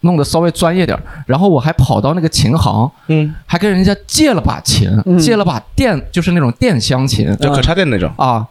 [0.05, 5.19] 弄得稍微专业点儿，然后我还跑到那个琴行，嗯，还跟人家借了把琴，嗯。
[5.19, 7.35] 借了把电，就是那种电箱琴。
[7.37, 8.09] 就可插电那种。
[8.17, 8.47] 啊，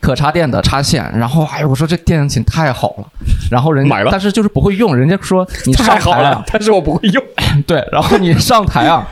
[0.00, 1.08] 可插电的插线。
[1.16, 3.06] 然后哎，我说这电琴太好了，
[3.50, 4.10] 然后人买了。
[4.10, 6.30] 但是就是不会用，人家说你上太好台啊。
[6.30, 7.22] 了，， 但是我不会用。
[7.66, 9.06] 对，然后你上台啊，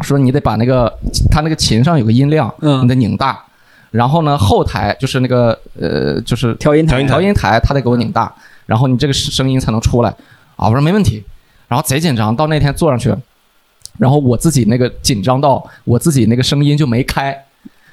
[0.00, 0.92] 说你得把那个
[1.30, 2.82] 他那个琴上有个音量，嗯。
[2.82, 3.38] 你得拧大。
[3.90, 6.92] 然后呢，后台就是那个呃，就是调音台。
[6.92, 8.32] 调音调音台，他得给我拧大，
[8.64, 10.10] 然后你这个声音才能出来
[10.56, 10.68] 啊。
[10.68, 11.22] 我说没问题，
[11.68, 13.14] 然后贼紧张，到那天坐上去，
[13.98, 17.32] 然后我自己那个紧张到我自己那个声音就没开，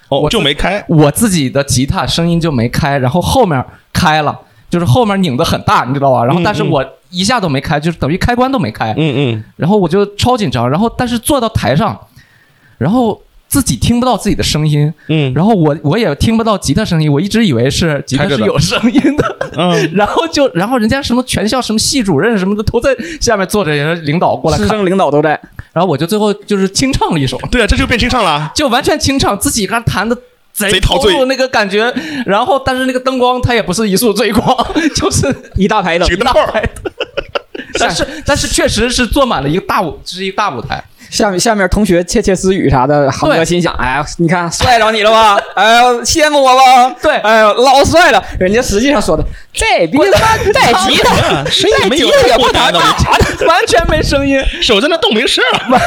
[0.09, 0.83] 哦，我就没开。
[0.87, 4.39] 我自己的吉他声音就没开，然后后面开了，
[4.69, 6.25] 就是后面拧的很大，你知道吧？
[6.25, 11.99] 然后但是我一下都没开，就是等于开关都没开，嗯嗯，然后我就超紧张，然后但是坐到台上，
[12.77, 15.33] 然后自己听不到自己的声音，嗯。
[15.33, 25.29] 然后我我也听不到吉他声音，我一直以为是吉他是有声音的，嗯，然后就然后人家什么全校什么系主任什么的都在下面坐着，也是领导过来看，师生领导都在，
[25.73, 28.51] 然后我就最后就是清唱了一首，对啊，这就变清唱了。
[28.55, 30.17] 就完全清唱，自己刚弹的。
[30.51, 31.13] 贼贼陶醉。
[31.25, 31.93] 那个感觉，
[32.25, 34.57] 然后但是那个灯光它也不是一束追光，
[34.93, 36.69] 就是一大排灯几，个灯泡儿，
[37.79, 45.39] 但是但是确实是坐满了一个大舞，这是一个大舞台，下面下面同学窃窃私语啥的，航哥心想：哎呀，你看帅着你了吧？
[45.55, 46.95] 哎呦，羡慕我吧？
[47.01, 48.23] 对哎呦，老帅了。
[48.39, 52.79] 人家实际上说的，这逼他妈带吉他， 啊声音没有带吉他也不弹的，
[53.47, 55.67] 完全没声音，手在那动没事儿啊。
[55.71, 55.81] 完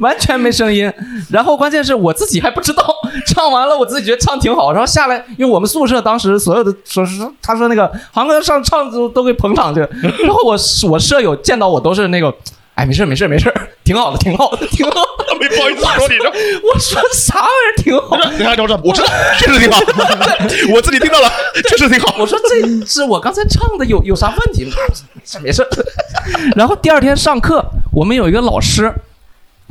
[0.00, 0.92] 完全没声音。
[1.30, 2.84] 然后关键是我自己还不知道，
[3.28, 10.56] 唱完了我自己觉得唱挺好，然后下来，因为我们宿舍当时所有的说是他说那个航哥上唱都都给捧场去，然后我
[10.90, 12.34] 我舍友见到我都是那个。
[12.74, 13.52] 哎，没事没事没事，
[13.84, 15.24] 挺好的，挺好的，挺好的。
[15.40, 16.28] 没不好意思说你这，
[16.62, 18.16] 我说啥玩意儿挺好？
[18.16, 19.08] 等一下，等一下，我知道，
[19.38, 19.80] 确实挺好，
[20.72, 21.30] 我自己听到了，
[21.68, 22.14] 确实挺好。
[22.18, 24.72] 我说这是我刚才唱的有有啥问题吗？
[25.12, 25.66] 没事没事。
[26.56, 28.92] 然后第二天上课，我们有一个老师，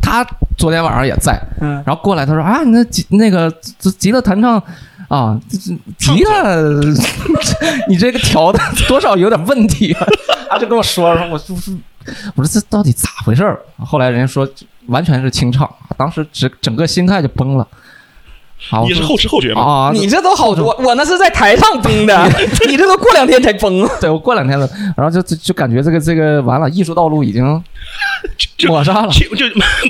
[0.01, 0.25] 他
[0.57, 3.49] 昨天晚上也在，嗯，然后过来他说啊，你那吉那个
[3.79, 4.61] 吉吉他弹唱
[5.07, 6.53] 啊，这这吉他
[7.87, 10.05] 你这个调的多少有点问题啊，
[10.49, 11.55] 他就跟我说，说我说
[12.35, 13.59] 我说这到底咋回事儿？
[13.79, 14.47] 后来人家说
[14.87, 17.67] 完全是清唱，当时整整个心态就崩了。
[18.71, 19.61] 啊，你是后知后觉吗。
[19.61, 22.31] 啊，你这都好多，我那是在台上崩的，
[22.65, 23.85] 你这都过两天才崩。
[23.99, 27.43] 对我过两天了，然后就就就感觉这个这个完了，艺术道路已经
[28.67, 29.11] 抹杀了。
[29.11, 29.45] 就就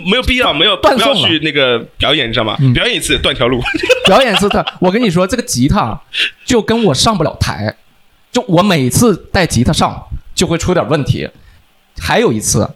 [0.10, 2.58] 没有必要，没有不要断送了去那个表演，你知道吗？
[2.62, 3.62] 嗯表演一次断条路。
[4.06, 6.00] 表演一次断，我跟你说，这个吉他
[6.44, 7.76] 就跟我上不了台，
[8.32, 10.04] 就我每次带吉他上
[10.34, 11.30] 就会出点问题。
[12.00, 12.70] 还有一次，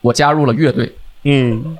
[0.00, 1.76] 我加入了乐队，嗯，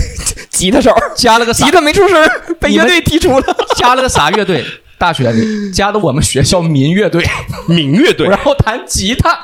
[0.50, 3.56] 吉他手，加了个吉他没出声，被乐队踢出了。
[3.76, 4.64] 加了个啥乐队？
[4.98, 7.24] 大学里加的我们学校民乐队，
[7.66, 9.36] 民乐队然后弹吉他，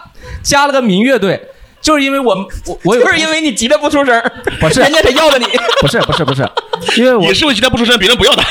[0.43, 1.49] 加了个民乐队，
[1.81, 4.23] 就是因为我们我我就是因为你吉他不出声，
[4.61, 5.45] 不是人家才要了你。
[5.81, 6.49] 不是不是不是，
[6.97, 8.43] 因为我你是不是吉他不出声，别人不要的。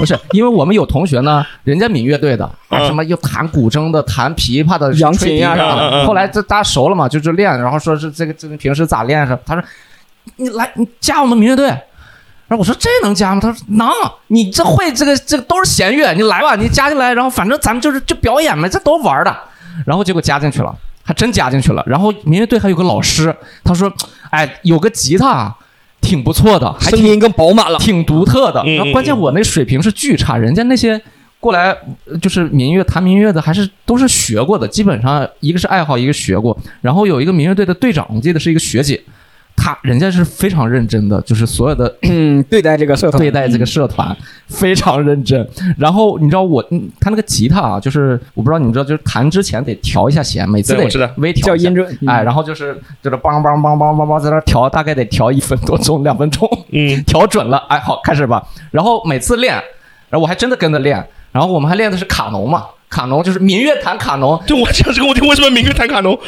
[0.00, 9.38] 不是， 因为我们有同学呢，人家民乐队的，什么又弹古筝的、弹琵琶的、扬琴呀啥的后来这大家熟了嘛，就就练，然后说是这个这个平时咋练是？
[9.44, 9.62] 他说
[10.36, 11.66] 你来你加我们民乐队。
[12.48, 13.40] 然后我说这能加吗？
[13.40, 13.88] 他说能，
[14.26, 19.36] 你这会这个这个都是弦乐，你来吧，你加进来，然后反正咱们就是就表演嘛，这都玩的。
[19.86, 20.74] 然后结果加进去了，
[21.04, 21.84] 还真加进去了。
[21.86, 23.32] 然后民乐队还有个老师，
[23.62, 23.92] 他说，
[24.30, 25.56] 哎，有个吉他啊
[26.00, 27.78] 挺不错的，还挺声音更饱满了。
[27.78, 28.62] 挺独特的。
[28.66, 31.00] 嗯然后关键我那水平是巨差，人家那些
[31.38, 36.56] 过来呃就是民乐弹民乐的，还是都是学过的，基本上一个是爱好，一个学过。
[36.80, 39.00] 然后有一个民乐队的队长，我记得是一个学姐，
[39.62, 44.16] 她人家是非常认真的，就是所有的嗯，对待这个社团，对待这个社团
[44.48, 45.46] 非常认真。
[45.76, 51.98] 然后你知道我，嗯他那个吉他啊，就是我不知道你们知道，就是弹之前得调一下弦，每次得微调一下叫音准。
[52.06, 56.48] 哎，然后就是就是梆梆梆梆梆梆在那调，大概得调一分多钟、两分钟。
[56.72, 58.42] 嗯，调准了，哎，好，开始吧。
[58.70, 59.54] 然后每次练，
[60.08, 61.06] 然后我还真的跟着练。
[61.32, 66.18] 然后我们还练的是卡农嘛，卡农就是民乐弹卡农，就我讲这个，问题为什么民乐弹卡农？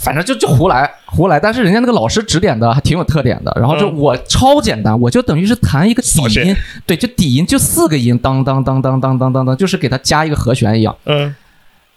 [0.00, 1.38] 反正就就胡来胡来。
[1.38, 3.52] 但是人家那个老师指点的还挺有特点的。
[3.56, 10.94] 然后就嗯我超简单，我就等于是弹一个底音，对，就底音就四个音，当当当当当当当当，就是给它加一个和弦一样。
[11.06, 11.32] 嗯，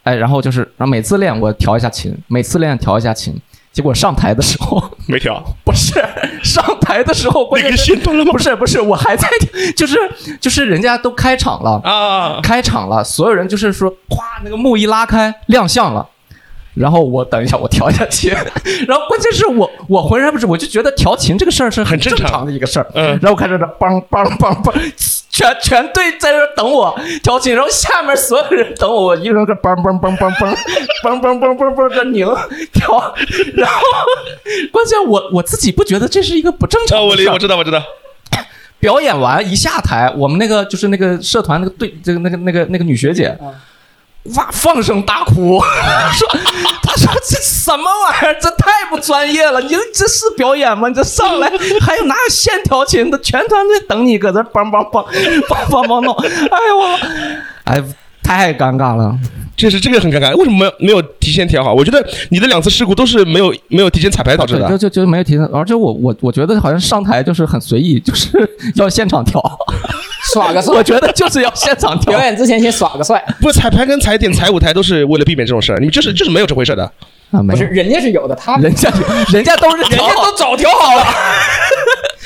[0.03, 3.35] 哎，然后就是，然后每次练我调一下琴，每次练调一下琴。
[3.71, 5.93] 结果上台的时候， 没调，不是
[6.43, 8.31] 上台的时候，关那个键是了吗？
[8.31, 9.27] 不是不是，我还在，
[9.75, 9.97] 就是
[10.39, 16.07] 就是人家都开场了，啊，开场了，所有人就是说，咵，那个幕一拉开，亮相了。
[16.73, 18.31] 然后我等一下，我调一下琴。
[18.87, 22.87] 然后关键是我我浑身不是，我就觉得调琴这个事儿是很正常常的一个事儿。
[22.93, 24.73] 嗯然后我开始这梆梆梆梆，
[25.29, 30.55] 全全队在这儿等我调琴，然后下面所有人等我，我一个人搁梆梆梆梆梆
[31.03, 32.25] 梆梆梆梆梆这拧
[32.71, 33.13] 调。
[33.55, 33.81] 然后
[34.71, 37.39] 关键我我自己不觉得这是一个不正啊，常的事儿我理我。
[37.39, 37.83] 知道我知道，
[38.79, 43.37] 表演完一下台，我们那个就是那个社团那个队，这个那个那个那个女学姐，
[44.35, 45.59] 哇，放声大哭，
[46.13, 46.27] 说
[46.83, 50.87] 他说这什么玩意儿，这太不专业了，你这是表演吗？
[50.87, 51.49] 你这上来
[51.81, 55.03] 还有哪有线调琴的，全团队等你搁这梆梆梆
[55.49, 56.99] 梆梆梆弄，哎呦我，
[57.65, 57.83] 哎，
[58.21, 59.17] 太尴尬了。
[59.57, 60.35] 确实这个很尴尬。
[60.35, 61.71] 为什么没有没有提前调好？
[61.71, 64.77] 我觉得你的两次事故都是没有没有提前彩排导致的，就的。
[64.77, 68.29] 就就没有提前，而且我我我觉得好像上台就是很随意，就是
[68.75, 69.39] 要现场调，
[70.31, 72.23] 耍个帅我，觉得就是要现场调表。
[72.23, 73.23] 演之前先耍个帅。
[73.41, 76.83] 不，彩排跟踩点、踩舞台都是为了避免这种事儿，你们就是就是没有这回事的。
[77.31, 78.91] 啊，没有不是，人家是有的，他人家
[79.31, 81.05] 人家都是 人家都早调好了。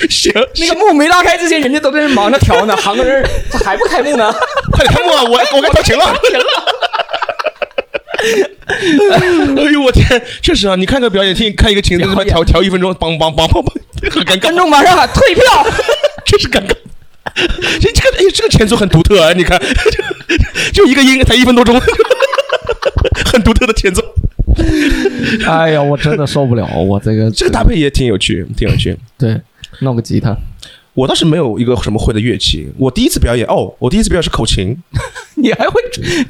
[0.09, 4.33] 行， 那个幕没拉开之前，人家都在那忙着调呢，行个人这还不开幕呢？
[4.71, 5.23] 快点开幕啊！
[5.23, 6.05] 我我该调停了。
[8.67, 10.75] 哎呦我天，确实啊！
[10.75, 15.43] 你看个表演，听看一个琴，在这边调调一分钟，梆梆梆梆梆，很尴尬，观众马上喊退票。
[16.25, 16.73] 真是尴尬。
[17.81, 19.33] 这这个哎，这个前奏很独特啊！
[19.33, 19.61] 你看，
[20.73, 21.79] 就一个音才一分多钟，
[23.25, 24.01] 很独特的前奏。
[25.45, 28.97] 哎呀，我真的受不了，我这个这个搭配也挺有趣，挺有趣。
[29.17, 29.39] 对，
[29.79, 30.35] 弄个吉他，
[30.95, 34.75] 我倒是没有一个什么会的乐器，我第一次表演哦，我第一次表演是口琴，
[35.35, 35.81] 你还会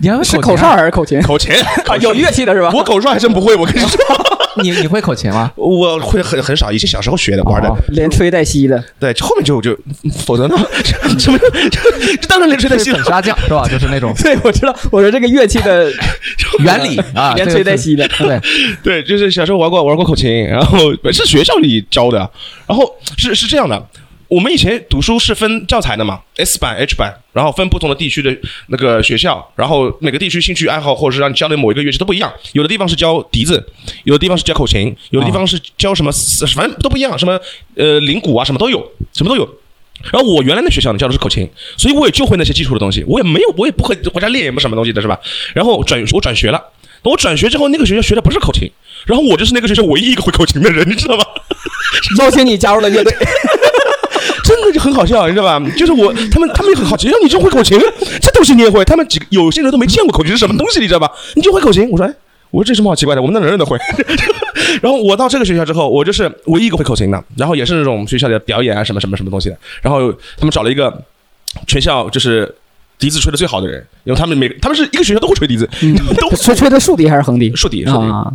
[0.02, 1.22] 你还会是口哨还是口琴？
[1.22, 1.54] 口琴
[1.86, 2.72] 啊，有乐器的是吧？
[2.74, 4.00] 我口哨还真不会，我跟你说，
[4.64, 5.52] 你你会口琴吗？
[5.56, 9.78] 我会很很少，以前小时候学的玩的哦，连吹带吸的，对，后面就就
[10.26, 10.56] 否则呢，
[11.20, 13.14] 什么就就当然连吹带吸了是粉。
[13.14, 13.68] 刷匠是吧？
[13.70, 14.76] 就是那种对，我知道。
[14.92, 15.92] 我说这个乐器的
[16.60, 18.42] 原理啊，连吹带吸的，对，
[18.82, 22.28] 对，就是小时候玩过玩过口琴，然后是学校里教的，
[22.66, 23.88] 然后是是这样的。
[24.28, 28.36] 我们以前读书是分教材的嘛，S 版、H 版，然后分不同的地区的
[28.68, 32.32] 那个学校，然后每个地区兴趣爱好或者是让你教的某一个乐器都不一样。
[32.54, 33.64] 有的地方是教笛子，
[34.04, 36.12] 有的地方是教口琴，有的地方是教什么，
[36.56, 37.40] 反正都不一样，什么
[37.76, 38.80] 呃铃鼓啊，什么都有，
[39.14, 39.48] 什么都有。
[40.12, 41.48] 然后我原来那学校呢教的是口琴，
[41.78, 45.20] 所以我也就会那些基础的东西，我也没有，我也不会回家练也不什么东西的是吧？
[45.54, 46.62] 然后转我转学了，
[47.04, 48.72] 我转学之后，那个学校学的不是口琴，
[49.06, 51.24] 然后我就是那个学校唯一一个会口琴的人，你知道吗？
[52.20, 53.14] 邀请你加入了乐队。
[54.86, 55.60] 很好笑，你知道吧？
[55.76, 57.78] 就是我他们他们也很好奇，让你就会口琴，
[58.22, 58.86] 这东西你也会？
[58.86, 61.12] 他们几个有些人都没见过口琴是什么东西，你知道吧？
[61.36, 61.90] 你就会口琴？
[61.90, 62.14] 我说哎。
[62.52, 63.22] 我说这有什么好奇怪的？
[63.22, 63.78] 我们那人人都会。
[64.82, 69.58] 然后我到这个学校之后，我就是唯一一个会口琴的，然后也是那种学校的表演啊什么什么什么东西的。
[69.82, 71.04] 然后他们找了一个
[71.68, 72.56] 全校就是
[72.98, 75.70] 笛子吹的最好的人，因为他们每他们是一个学校都会吹笛子，
[76.22, 77.54] 都吹吹的竖笛还是横笛？
[77.56, 78.06] 竖笛竖笛。
[78.06, 78.32] 啊，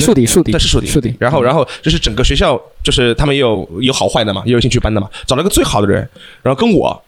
[0.00, 1.14] 竖笛竖笛，对，是竖笛，竖笛。
[1.18, 6.08] 然后，然后就是整个学校，就是他们也有有好坏的嘛，也有兴趣班的嘛，找了个最好的人，
[6.42, 7.02] 然后跟我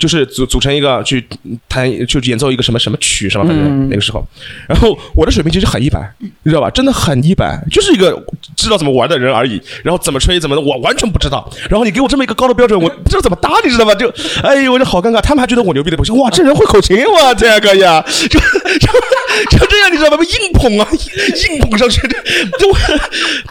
[0.00, 1.24] 就是组组成一个去
[1.68, 3.44] 弹，就演奏一个什么什么曲什么？
[3.46, 4.26] 反正嗯那个时候，
[4.66, 6.70] 然后我的水平其实很一般，你知道吧？
[6.70, 8.10] 真的很一般，就是一个
[8.56, 9.60] 知道怎么玩的人而已。
[9.84, 11.48] 然后怎么吹怎么的，我完全不知道。
[11.68, 13.94] 然后你给我这么一个高的标准，我不知道怎么搭，你知道吧？
[13.94, 14.08] 就
[14.42, 15.20] 哎呦，我就好尴尬。
[15.20, 20.16] 他们还觉得我牛逼的不行，哇，这人会口琴哇，这样可以啊， 就就就这样，你知道吧？
[20.24, 22.16] 硬捧啊，硬硬捧上去的。
[22.58, 22.76] 就我，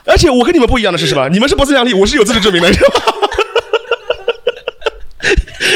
[0.06, 1.30] 而且我跟你们不一样的是什么？
[1.30, 3.29] 你们是不自量力，我是有自知之明的，知道吧？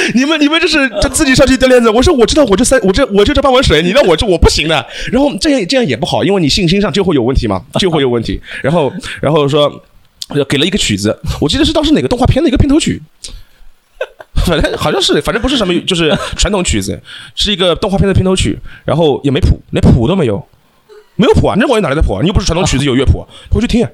[0.15, 4.85] 你们你们这是这自己上去掉链子，我说我知道我这三我这我就这半碗水，你让我这我不行的。
[5.11, 8.41] 然后这样这样也不好，因为你信心上就会有问题嘛，就会有问题。
[8.61, 8.91] 然后
[9.21, 9.83] 然后说
[10.29, 13.01] 呃给了一个曲子，我记得是当时哪个动画片的一个片头曲。
[14.45, 16.99] 反正好像是，反正不是什么，就是传统曲子，
[17.33, 20.45] 是一个动画片的片头曲，然后也没谱，连谱都没有，
[21.15, 22.19] 没有谱啊，那玩意哪来的谱啊？
[22.21, 23.87] 你又不是传统曲子有乐谱，回去听，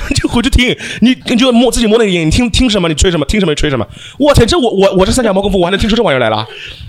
[0.14, 3.86] 就回去听，你你就摸自己摸那个音，你听听什么你吹什么，听什么吹什么。
[4.18, 6.46] 我天，这我我我这三脚猫功夫，我还能听出这玩意儿来了？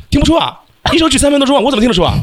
[0.10, 0.60] 听不出啊！
[0.92, 2.14] 一首曲三分多钟啊，我怎么听得出啊？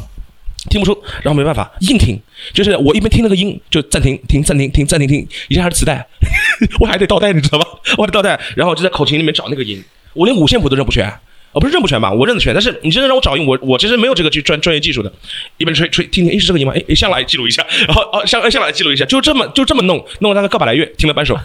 [0.68, 2.20] 听不出，然后没办法硬听，
[2.52, 6.06] 就是我一边听那个音就暂停停暂停停暂停停，以前还是磁带，
[6.78, 7.66] 我还得倒带，你知道吧？
[7.96, 11.10] 我还得倒带，然后就在口琴里面找那个音，我连五线谱都认不全。
[11.52, 12.12] 哦，不是认不全吧？
[12.12, 15.12] 我认得全，但是你真的让我找音，我我其实没有这个去专专业技术的，
[15.58, 16.72] 一边吹吹听听，哎是这个音吗？
[16.72, 21.36] 诶诶，下来记录一下，然后哦下下来记录一下，就这么就这么弄，弄了大概个把来月，听了半首，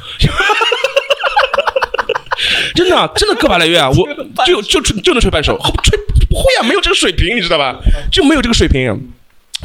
[2.76, 4.08] 真的啊真的个把来月啊，我
[4.46, 5.98] 就就就就能吹半首，吹
[6.30, 7.76] 不会啊，没有这个水平，你知道吧？
[8.12, 9.12] 就没有这个水平。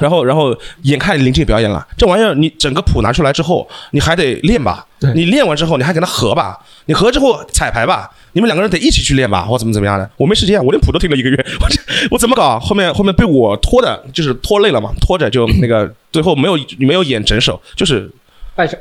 [0.01, 4.87] 然后，然后眼看临近表演了，这玩意儿你整个谱拿出来之后，你还得练吧？
[5.01, 6.57] 对你练完之后，你还给它合吧？
[6.87, 8.09] 你合之后彩排吧？
[8.33, 10.09] 你们两个人得一起去练吧，或怎么怎么样的？
[10.17, 12.59] 我没时间，我连谱都听了一个月，我 这我怎么搞？
[12.61, 18.11] 后面后面被我拖的，就是拖累了嘛，拖着就那个最后没有没有演整首，就是
[18.55, 18.77] 半首，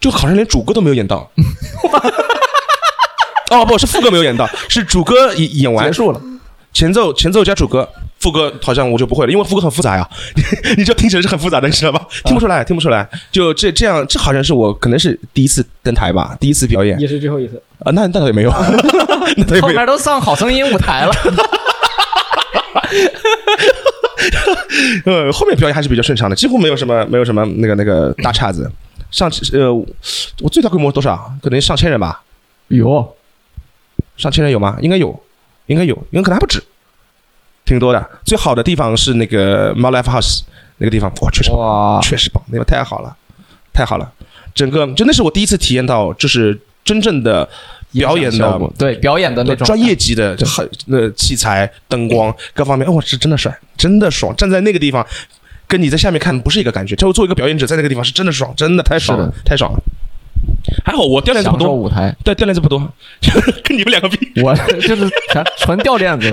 [0.00, 1.30] 就好像连主歌都没有演到。
[3.50, 6.20] 哦，不是副歌没有演到，是主歌演演完结束了。
[6.72, 7.88] 前奏前奏加主歌，
[8.20, 10.08] 副歌好像我就不会了，因为副歌很复杂呀，
[10.76, 12.06] 你就听起来是很复杂的，你知道吧？
[12.24, 13.08] 听不出来，听不出来。
[13.32, 17.60] 就这这样，这好像是我可能是第一次登台吧，第一次表演也是最后一次。
[17.80, 18.50] 啊，那那倒也没有，
[19.36, 19.62] 那倒也没有。
[19.62, 21.12] 后面都上好声音舞台了，
[25.06, 28.70] 呃，后面表演还是比较顺畅的，几乎没有什么没有什么那个那个大岔子。
[29.10, 29.74] 上呃，
[30.40, 31.32] 我最大规模多少？
[31.42, 32.22] 可能上千人吧，
[32.68, 33.16] 有
[34.16, 34.76] 上千人有吗？
[34.82, 35.20] 应该有，
[35.66, 36.62] 应该有，应该可能还不止，
[37.70, 38.10] 挺多的。
[38.24, 40.40] 最好的地方是那个 My Life House
[40.78, 43.16] 那个地方，哇，确实哇，确实棒，那个太好了，
[43.72, 44.12] 太好了。
[44.52, 47.48] 整个真的是我第一次体验到，就是真正的
[47.92, 54.34] 表演的对表演的那种专业级的很呃器材、灯光各方面，哇，是真的帅，真的爽。
[54.34, 55.06] 站在那个地方，
[55.68, 56.96] 跟你在下面看不是一个感觉。
[56.96, 59.78] 就作为一个表演者，在那个地方是真的爽，真的太爽了，太爽了。
[60.84, 62.78] 还好我掉链子不多，舞台，对，掉链子不多，
[63.62, 66.32] 跟你们两个比，我就是全纯掉链子，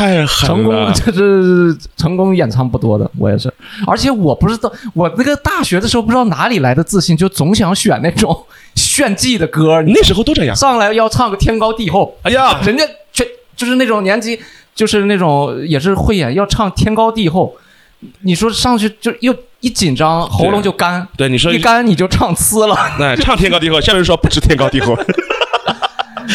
[0.00, 0.92] 太狠了成功了。
[0.94, 3.52] 就是成功演唱不多的，我也是。
[3.86, 8.44] 而且我不知道，我那个大学的时候不知道哪里来的自信，就总想选那种
[8.74, 10.56] 炫技的歌，你那时候都这样。
[10.56, 14.40] 上来要唱个天高地厚，哎呀，人家全就是那种年纪，
[14.74, 17.54] 就是那种也是会演，要唱天高地厚。
[18.22, 22.74] 你说上去就又一紧张，喉咙就干，对你说一干你就唱呲了。
[22.98, 24.96] 那唱天高地厚，下面说不知天高地厚，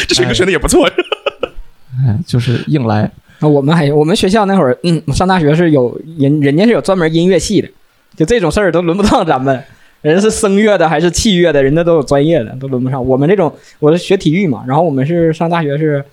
[0.08, 0.88] 这选歌选的也不错。
[0.88, 3.10] 哎，就是硬来。
[3.40, 7.70] 啊，我们还我们学校那会儿，嗯，上大学是有人人家是有专门音乐系的，
[8.16, 9.64] 就这种事儿都轮不到咱们。
[10.02, 13.04] 人家是声乐的还是器乐的，人家都有专业的，都轮不上。
[13.04, 16.06] 我们这种，我是学体育嘛，然后我们是上大学是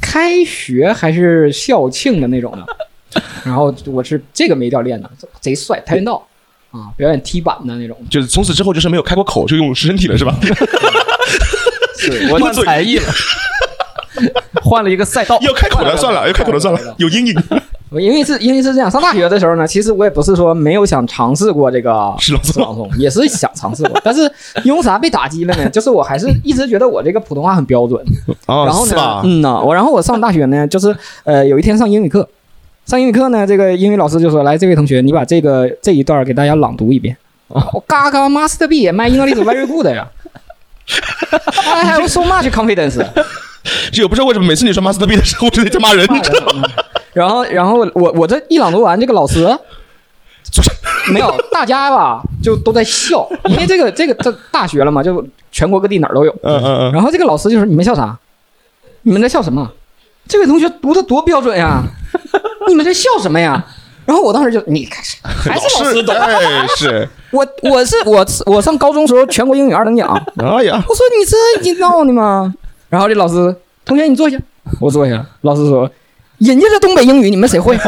[0.00, 2.66] 开学还是校庆的那种的，
[3.44, 6.26] 然后我是这个没掉链子，贼帅，跆拳道
[6.70, 7.94] 啊，表演踢板的那种。
[8.08, 10.34] 就是从此之后就是没有开过口，就用身体了，是吧？
[11.98, 13.04] 是我换才艺了，
[14.62, 15.38] 换了一 个赛道。
[15.40, 17.34] 要开口了算了，要开口了算了，有阴影。
[17.88, 24.30] 我因为是因为是这样，上大学的时候呢， 其实我也不是说没有想尝试过这个诗朗诵也是想尝试过，但是
[24.64, 25.68] 因为啥被打击了呢？
[25.70, 28.04] 就是我还是一直觉得我这个普通话很标准，
[28.46, 29.22] 啊然后呢是吧，？
[29.24, 32.28] 嗯呐，我然后我上大学呢，就是呃有一天上英语课，
[32.86, 37.16] 上英语课呢，这个英语老师就说：“来，这位同学，你把这个这一段给大家朗读一遍。”
[37.48, 40.08] 我嘎嘎 master B my English very good 呀
[41.72, 43.00] ，I have so much confidence。
[43.92, 46.68] 这也不知道为什么每次你说 Master B 的时候，我就得在骂人，你知道吗？
[47.12, 49.44] 然后，然后我我这一朗读完，这个老师
[50.50, 50.70] 就 是
[51.12, 56.32] 没有，大家吧就都在笑，因为这个这个这大学了嘛，就全国各地哪儿都有。
[56.42, 58.16] 嗯嗯嗯，然后这个老师就说：“你们笑啥？
[59.02, 59.70] 你们在笑什么？
[60.28, 61.82] 这位同学读的多标准呀！
[62.68, 63.64] 你们在笑什么呀？”
[64.04, 66.14] 然后我当时就你看，还是老师懂。
[66.14, 70.08] 哎是，我我是我我上高中时候全国英语二等奖，
[70.38, 72.54] 哎呀，我说你这你闹呢吗？
[72.88, 74.38] 然后这老师同学你坐下。
[74.80, 75.24] 我坐下。
[75.42, 75.90] 老师说，
[76.38, 77.76] 人家这东北英语你们谁会？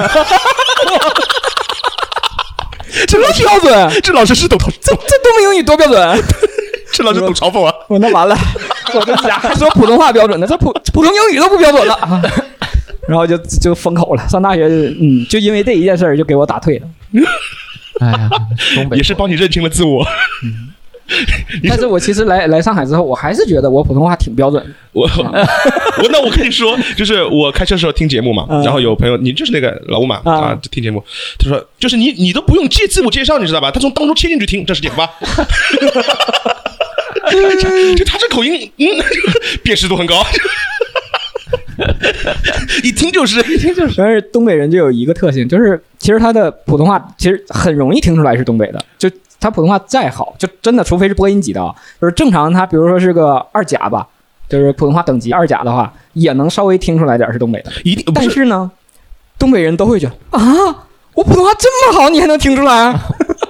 [3.07, 6.23] 这老师标准，这老师是懂，这这东北英语多标准？
[6.93, 7.73] 这老师懂嘲讽啊！
[7.89, 8.37] 我那完了，
[8.95, 12.23] 我这家还说普通话标准的，这普普通英语都不标准了。
[13.07, 14.29] 然后就就封口了。
[14.29, 16.87] 上大学，嗯，就因为这一件事儿就给我打退了。
[18.01, 18.31] 哎呀，
[18.75, 20.05] 东北也是帮你认清了自我。
[21.69, 24.71] 但是我其实来来上海之后，我还是觉得我普通话挺标准的。
[24.93, 25.09] 我
[26.03, 31.03] 我那我跟你说，就是我开车的时候听节目嘛，嗯然后有朋友，你就是那个老吴嘛啊听节目，
[31.39, 33.71] 他说就是你你都不用介自我介绍，你知道吧？
[33.71, 35.11] 他从当中切进去听，这是点吧？
[37.97, 38.87] 就他这口音，嗯，
[39.63, 40.25] 辨识度很高，
[42.83, 43.95] 一听就是一听就是。
[43.97, 48.85] 但是东北人就有一个特性，就是其实他的普通话其实很容易听出来是东北的。
[48.99, 49.11] 就
[49.41, 54.07] 他普通话再好，就真的除非是播音级的啊，就是正常他比如说是个二甲吧，
[54.49, 57.71] 就是普通话等级二甲的话，也能稍微听出来点是东北的。
[57.85, 58.71] 一定是但是呢，
[59.39, 60.43] 东北人都会觉得啊，
[61.15, 63.01] 我普通话这么好，你还能听出来啊？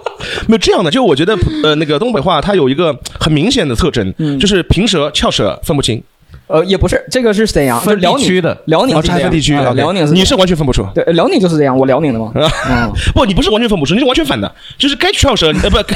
[0.46, 6.02] 没有这样的，就我觉得呃那个东北话它有一个很明显的特征，嗯就是平舌翘舌分不清。
[6.48, 8.52] 呃，也不是，这个是沈阳，分辽宁区的。
[8.52, 10.84] 哦，辽宁是分地区，辽宁是你是完全分不出。
[10.94, 12.32] 对，辽宁就是这样，我辽宁的嘛。
[12.34, 15.94] 嗯， 不，你不是完全分不出，你是完全反的，就是该翘舌， 呃，不，该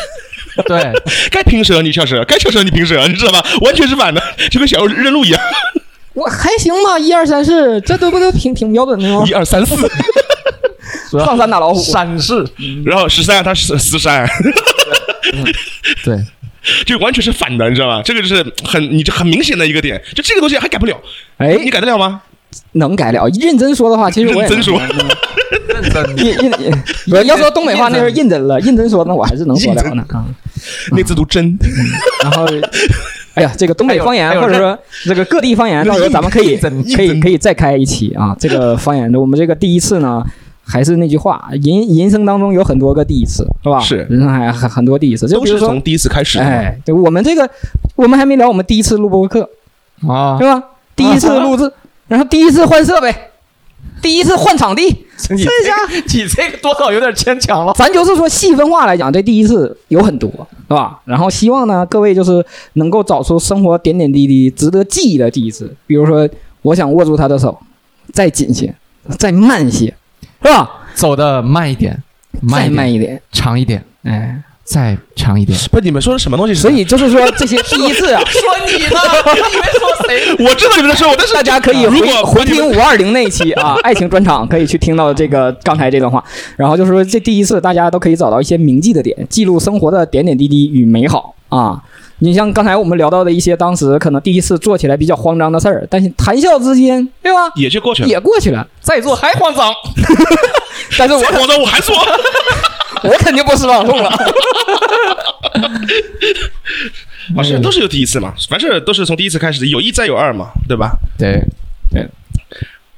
[0.67, 0.93] 对，
[1.33, 3.43] 该平舌你翘舌，该翘舌你平舌，你知道吧？
[3.63, 5.41] 完全是反的，就跟小时候认路一样，
[6.13, 9.25] 我还行吧，一二三四，这都不都挺挺标准的吗？
[9.27, 9.33] 一？
[9.33, 9.75] 二三四，
[11.19, 12.47] 上山打老虎，山是，
[12.85, 14.29] 然后十三他十十三，
[16.05, 16.19] 对，
[16.87, 18.03] 就完全是反的，你知道吗？
[18.05, 20.97] 这个就是很你就很明显的一个点，就这个东西还改不了，
[21.39, 22.23] 哎，你改得了吗？
[22.73, 23.27] 能改了。
[23.41, 24.89] 认真说的话，其实我也认真说认
[25.91, 30.25] 真 认认认，我要说东北话那是认真了，认真说那我还是能说了呢啊。
[30.93, 31.59] 那字读真，
[32.23, 32.47] 然后，
[33.35, 36.57] 哎呀，这个东北方言或者说这个各地方言，到时候咱们可以
[36.95, 38.37] 可以可以再开一期啊。
[38.39, 40.23] 这个方言的，我们这个第一次呢，
[40.65, 43.81] 还是那句话，人人生当中有很多个第一次，是吧？
[43.81, 46.45] 是人生还很很多第一次，就比如说都是从，第一次开始的。
[46.45, 47.49] 哎，对我们这个
[47.97, 49.49] 我们还没聊我们第一次录播课，
[50.07, 50.63] 啊是，吧？
[50.95, 51.71] 第一次录制，
[52.09, 53.15] 然后第一次换设备，
[54.01, 54.85] 第一次换场地，
[55.31, 57.73] 你这下你这个多少有点牵强了。
[57.75, 60.31] 咱就是说细分化来讲，这第一次有很多，
[60.69, 61.01] 是吧？
[61.05, 62.45] 然后希望呢，各位就是
[62.75, 65.75] 能够找出生活点点滴滴值得记忆的第一次。
[65.87, 66.29] 比如说，
[66.63, 67.59] 我想握住他的手，
[68.13, 68.75] 再紧些，
[69.19, 69.95] 再慢些，
[70.43, 70.71] 是吧？
[70.95, 72.03] 走的慢一点，
[72.41, 74.43] 慢再一点，慢一点，长一点，哎。
[74.65, 75.59] 再长一点。
[75.71, 76.55] 不，你们说的什么东西？
[76.55, 78.99] 所以就是说，这些第一次啊， 说你呢？
[79.35, 80.35] 你以为说谁？
[80.45, 86.23] 我知道你们在说我，但是大家可以回如果回听五二零那一期啊， 爱情专场可以去听到这个刚才这段话。
[86.57, 91.83] 然后就是说，这第一次大家都可以找到一些铭记的点，记录生活的点点滴滴与美好啊。
[92.19, 97.51] 你像刚才我们聊到的一些当时可能第一次做起来比较慌张的事儿，但是谈笑之间，对吧？
[97.57, 98.09] 也就过去了。
[98.09, 98.65] 也过去了。
[98.81, 99.75] 在做还慌张？
[100.99, 101.95] 但是我再慌张我还说，
[103.05, 104.09] 我肯定不是朗诵了。
[107.37, 110.93] 啊，是都是有第一次嘛，凡事都是从第一次开始的，有一再有二嘛，对吧？
[111.19, 111.41] 对，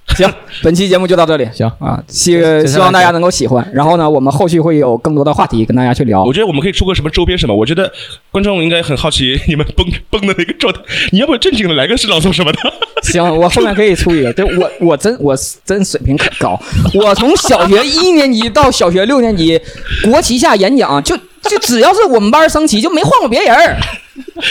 [0.16, 0.30] 行，
[0.62, 1.48] 本期节目就到这里。
[1.52, 2.32] 行啊，希
[2.66, 3.66] 希望大家能够喜欢。
[3.72, 6.32] 然后呢，我们后续会有更多的话题跟大家去聊我。
[6.32, 7.90] 觉得我们可以出个什么周边什么，我觉得
[8.30, 10.80] 观众应该很好奇你们崩 崩的那个状态。
[11.10, 12.58] 你要不正经的来个诗朗诵什么的？
[13.02, 14.32] 行，我后面可以出一个。
[14.32, 15.34] 对我，我真我
[15.64, 16.60] 真水平可高。
[16.94, 19.60] 我从小学一年级到小学六年级，
[20.04, 23.76] 国旗下演讲，就就只要是我们班升旗，就没换过别人儿。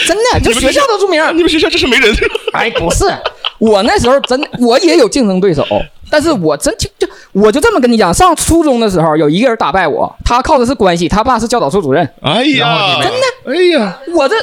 [0.06, 1.22] 真的，就学校都出名。
[1.36, 2.14] 你们学校真是没人。
[2.52, 3.04] 哎，不是，
[3.64, 5.64] 我那时候真我也有竞争对手，
[6.10, 14.34] 但是我真就就我就这么跟你讲，上初中的时候有一个人打败我，他靠的是关系，他爸是教导处主任，哎呀，真的，哎呀，我这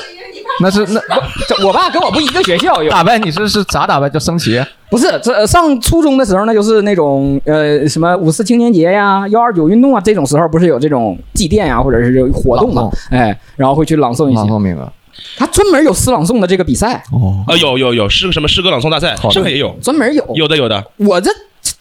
[0.59, 0.99] 那是那
[1.47, 4.09] 这我爸跟我不一个学校，有打败你是是咋打败？
[4.09, 4.61] 叫升旗？
[4.89, 12.91] 不是这呃上初中的时候，那就是那种呃什么五四青年节呀、幺二九运动啊这种时候，不是有这种祭奠呀，或者是活动嘛朗？
[13.11, 14.91] 哎，然后会去朗诵一些，朗诵名额。
[15.37, 20.25] 他专门有诗朗诵的这个比赛，哦，啊，有有有，是个什么诗歌朗诵大赛，上海也有，专门有。
[20.35, 20.83] 有的有的。
[20.97, 21.31] 我这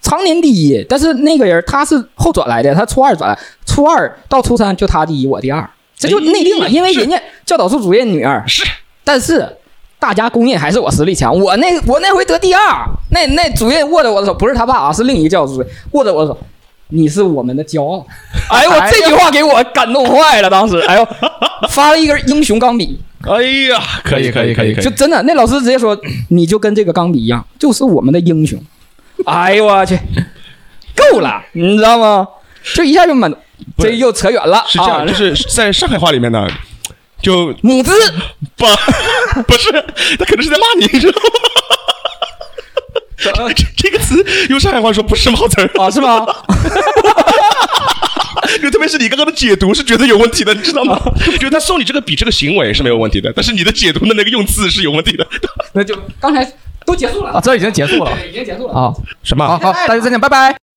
[0.02, 8.64] 常年第一，但是那个人他是后转来的，他初二转来，初二到初三就他第一，我第二，这就内定了，哎因为人家教导处主任女儿，是，
[9.04, 9.56] 但是
[9.98, 11.38] 大家公认还是我实力强。
[11.38, 16.38] 我那我那回得第二，那那主任握着我的手，不是他爸啊，是另一个教导主任握着我的手，
[16.88, 18.04] 你是我们的骄傲。
[18.50, 21.06] 哎呦，我这句话给我感动坏了，当时，哎呦，
[21.70, 22.98] 发了一根英雄钢笔，
[23.28, 25.98] 哎呀，可以可以可以可以就，真的那老师直接说，
[26.30, 28.58] 你就跟这个钢笔一样，就是我们的英雄。
[29.26, 29.94] 哎呦我去，
[30.96, 32.26] 够了，你知道吗？
[32.74, 33.32] 就一下就满，
[33.78, 36.46] 这又扯远了是这样，啊就是在上海话里面呢，
[37.22, 37.92] 就母子
[38.56, 38.64] 不
[39.46, 39.70] 不是，
[40.18, 41.28] 他可能是在骂你，你知道吗？
[43.22, 46.26] 这这个词用上海话说不是毛词儿，啊，是吗？
[48.62, 50.98] 就特别是你刚刚的解读是觉得有问题的，你知道吗？
[51.38, 55.26] 觉得他送你这个笔这个行为是没有问题的，但是你的解读的那个用字是有问题的。
[55.72, 56.46] 那就刚才
[56.84, 58.92] 都结束了啊，这已经结束了已经结束了啊。
[59.22, 59.46] 什么？
[59.46, 60.69] 好好，大家再见，拜拜。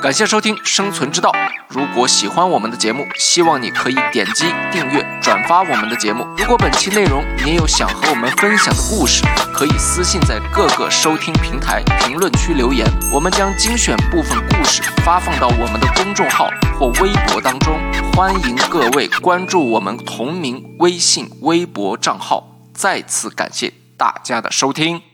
[0.00, 1.32] 感谢收听《生存之道》。
[1.66, 6.24] 如果喜欢我们的节目，希望你可以点击订阅、转发我们的节目。
[6.36, 16.48] 如果本期内容你也有想和我们分享的故事，可以私信在各个收听平台评论区留言，我们将精选部分故事发放到我们的公众号
[16.78, 17.76] 或微博当中。
[18.12, 22.44] 欢迎各位关注我们同名微信、微博账号。
[22.72, 25.07] 再次感谢大家的收听。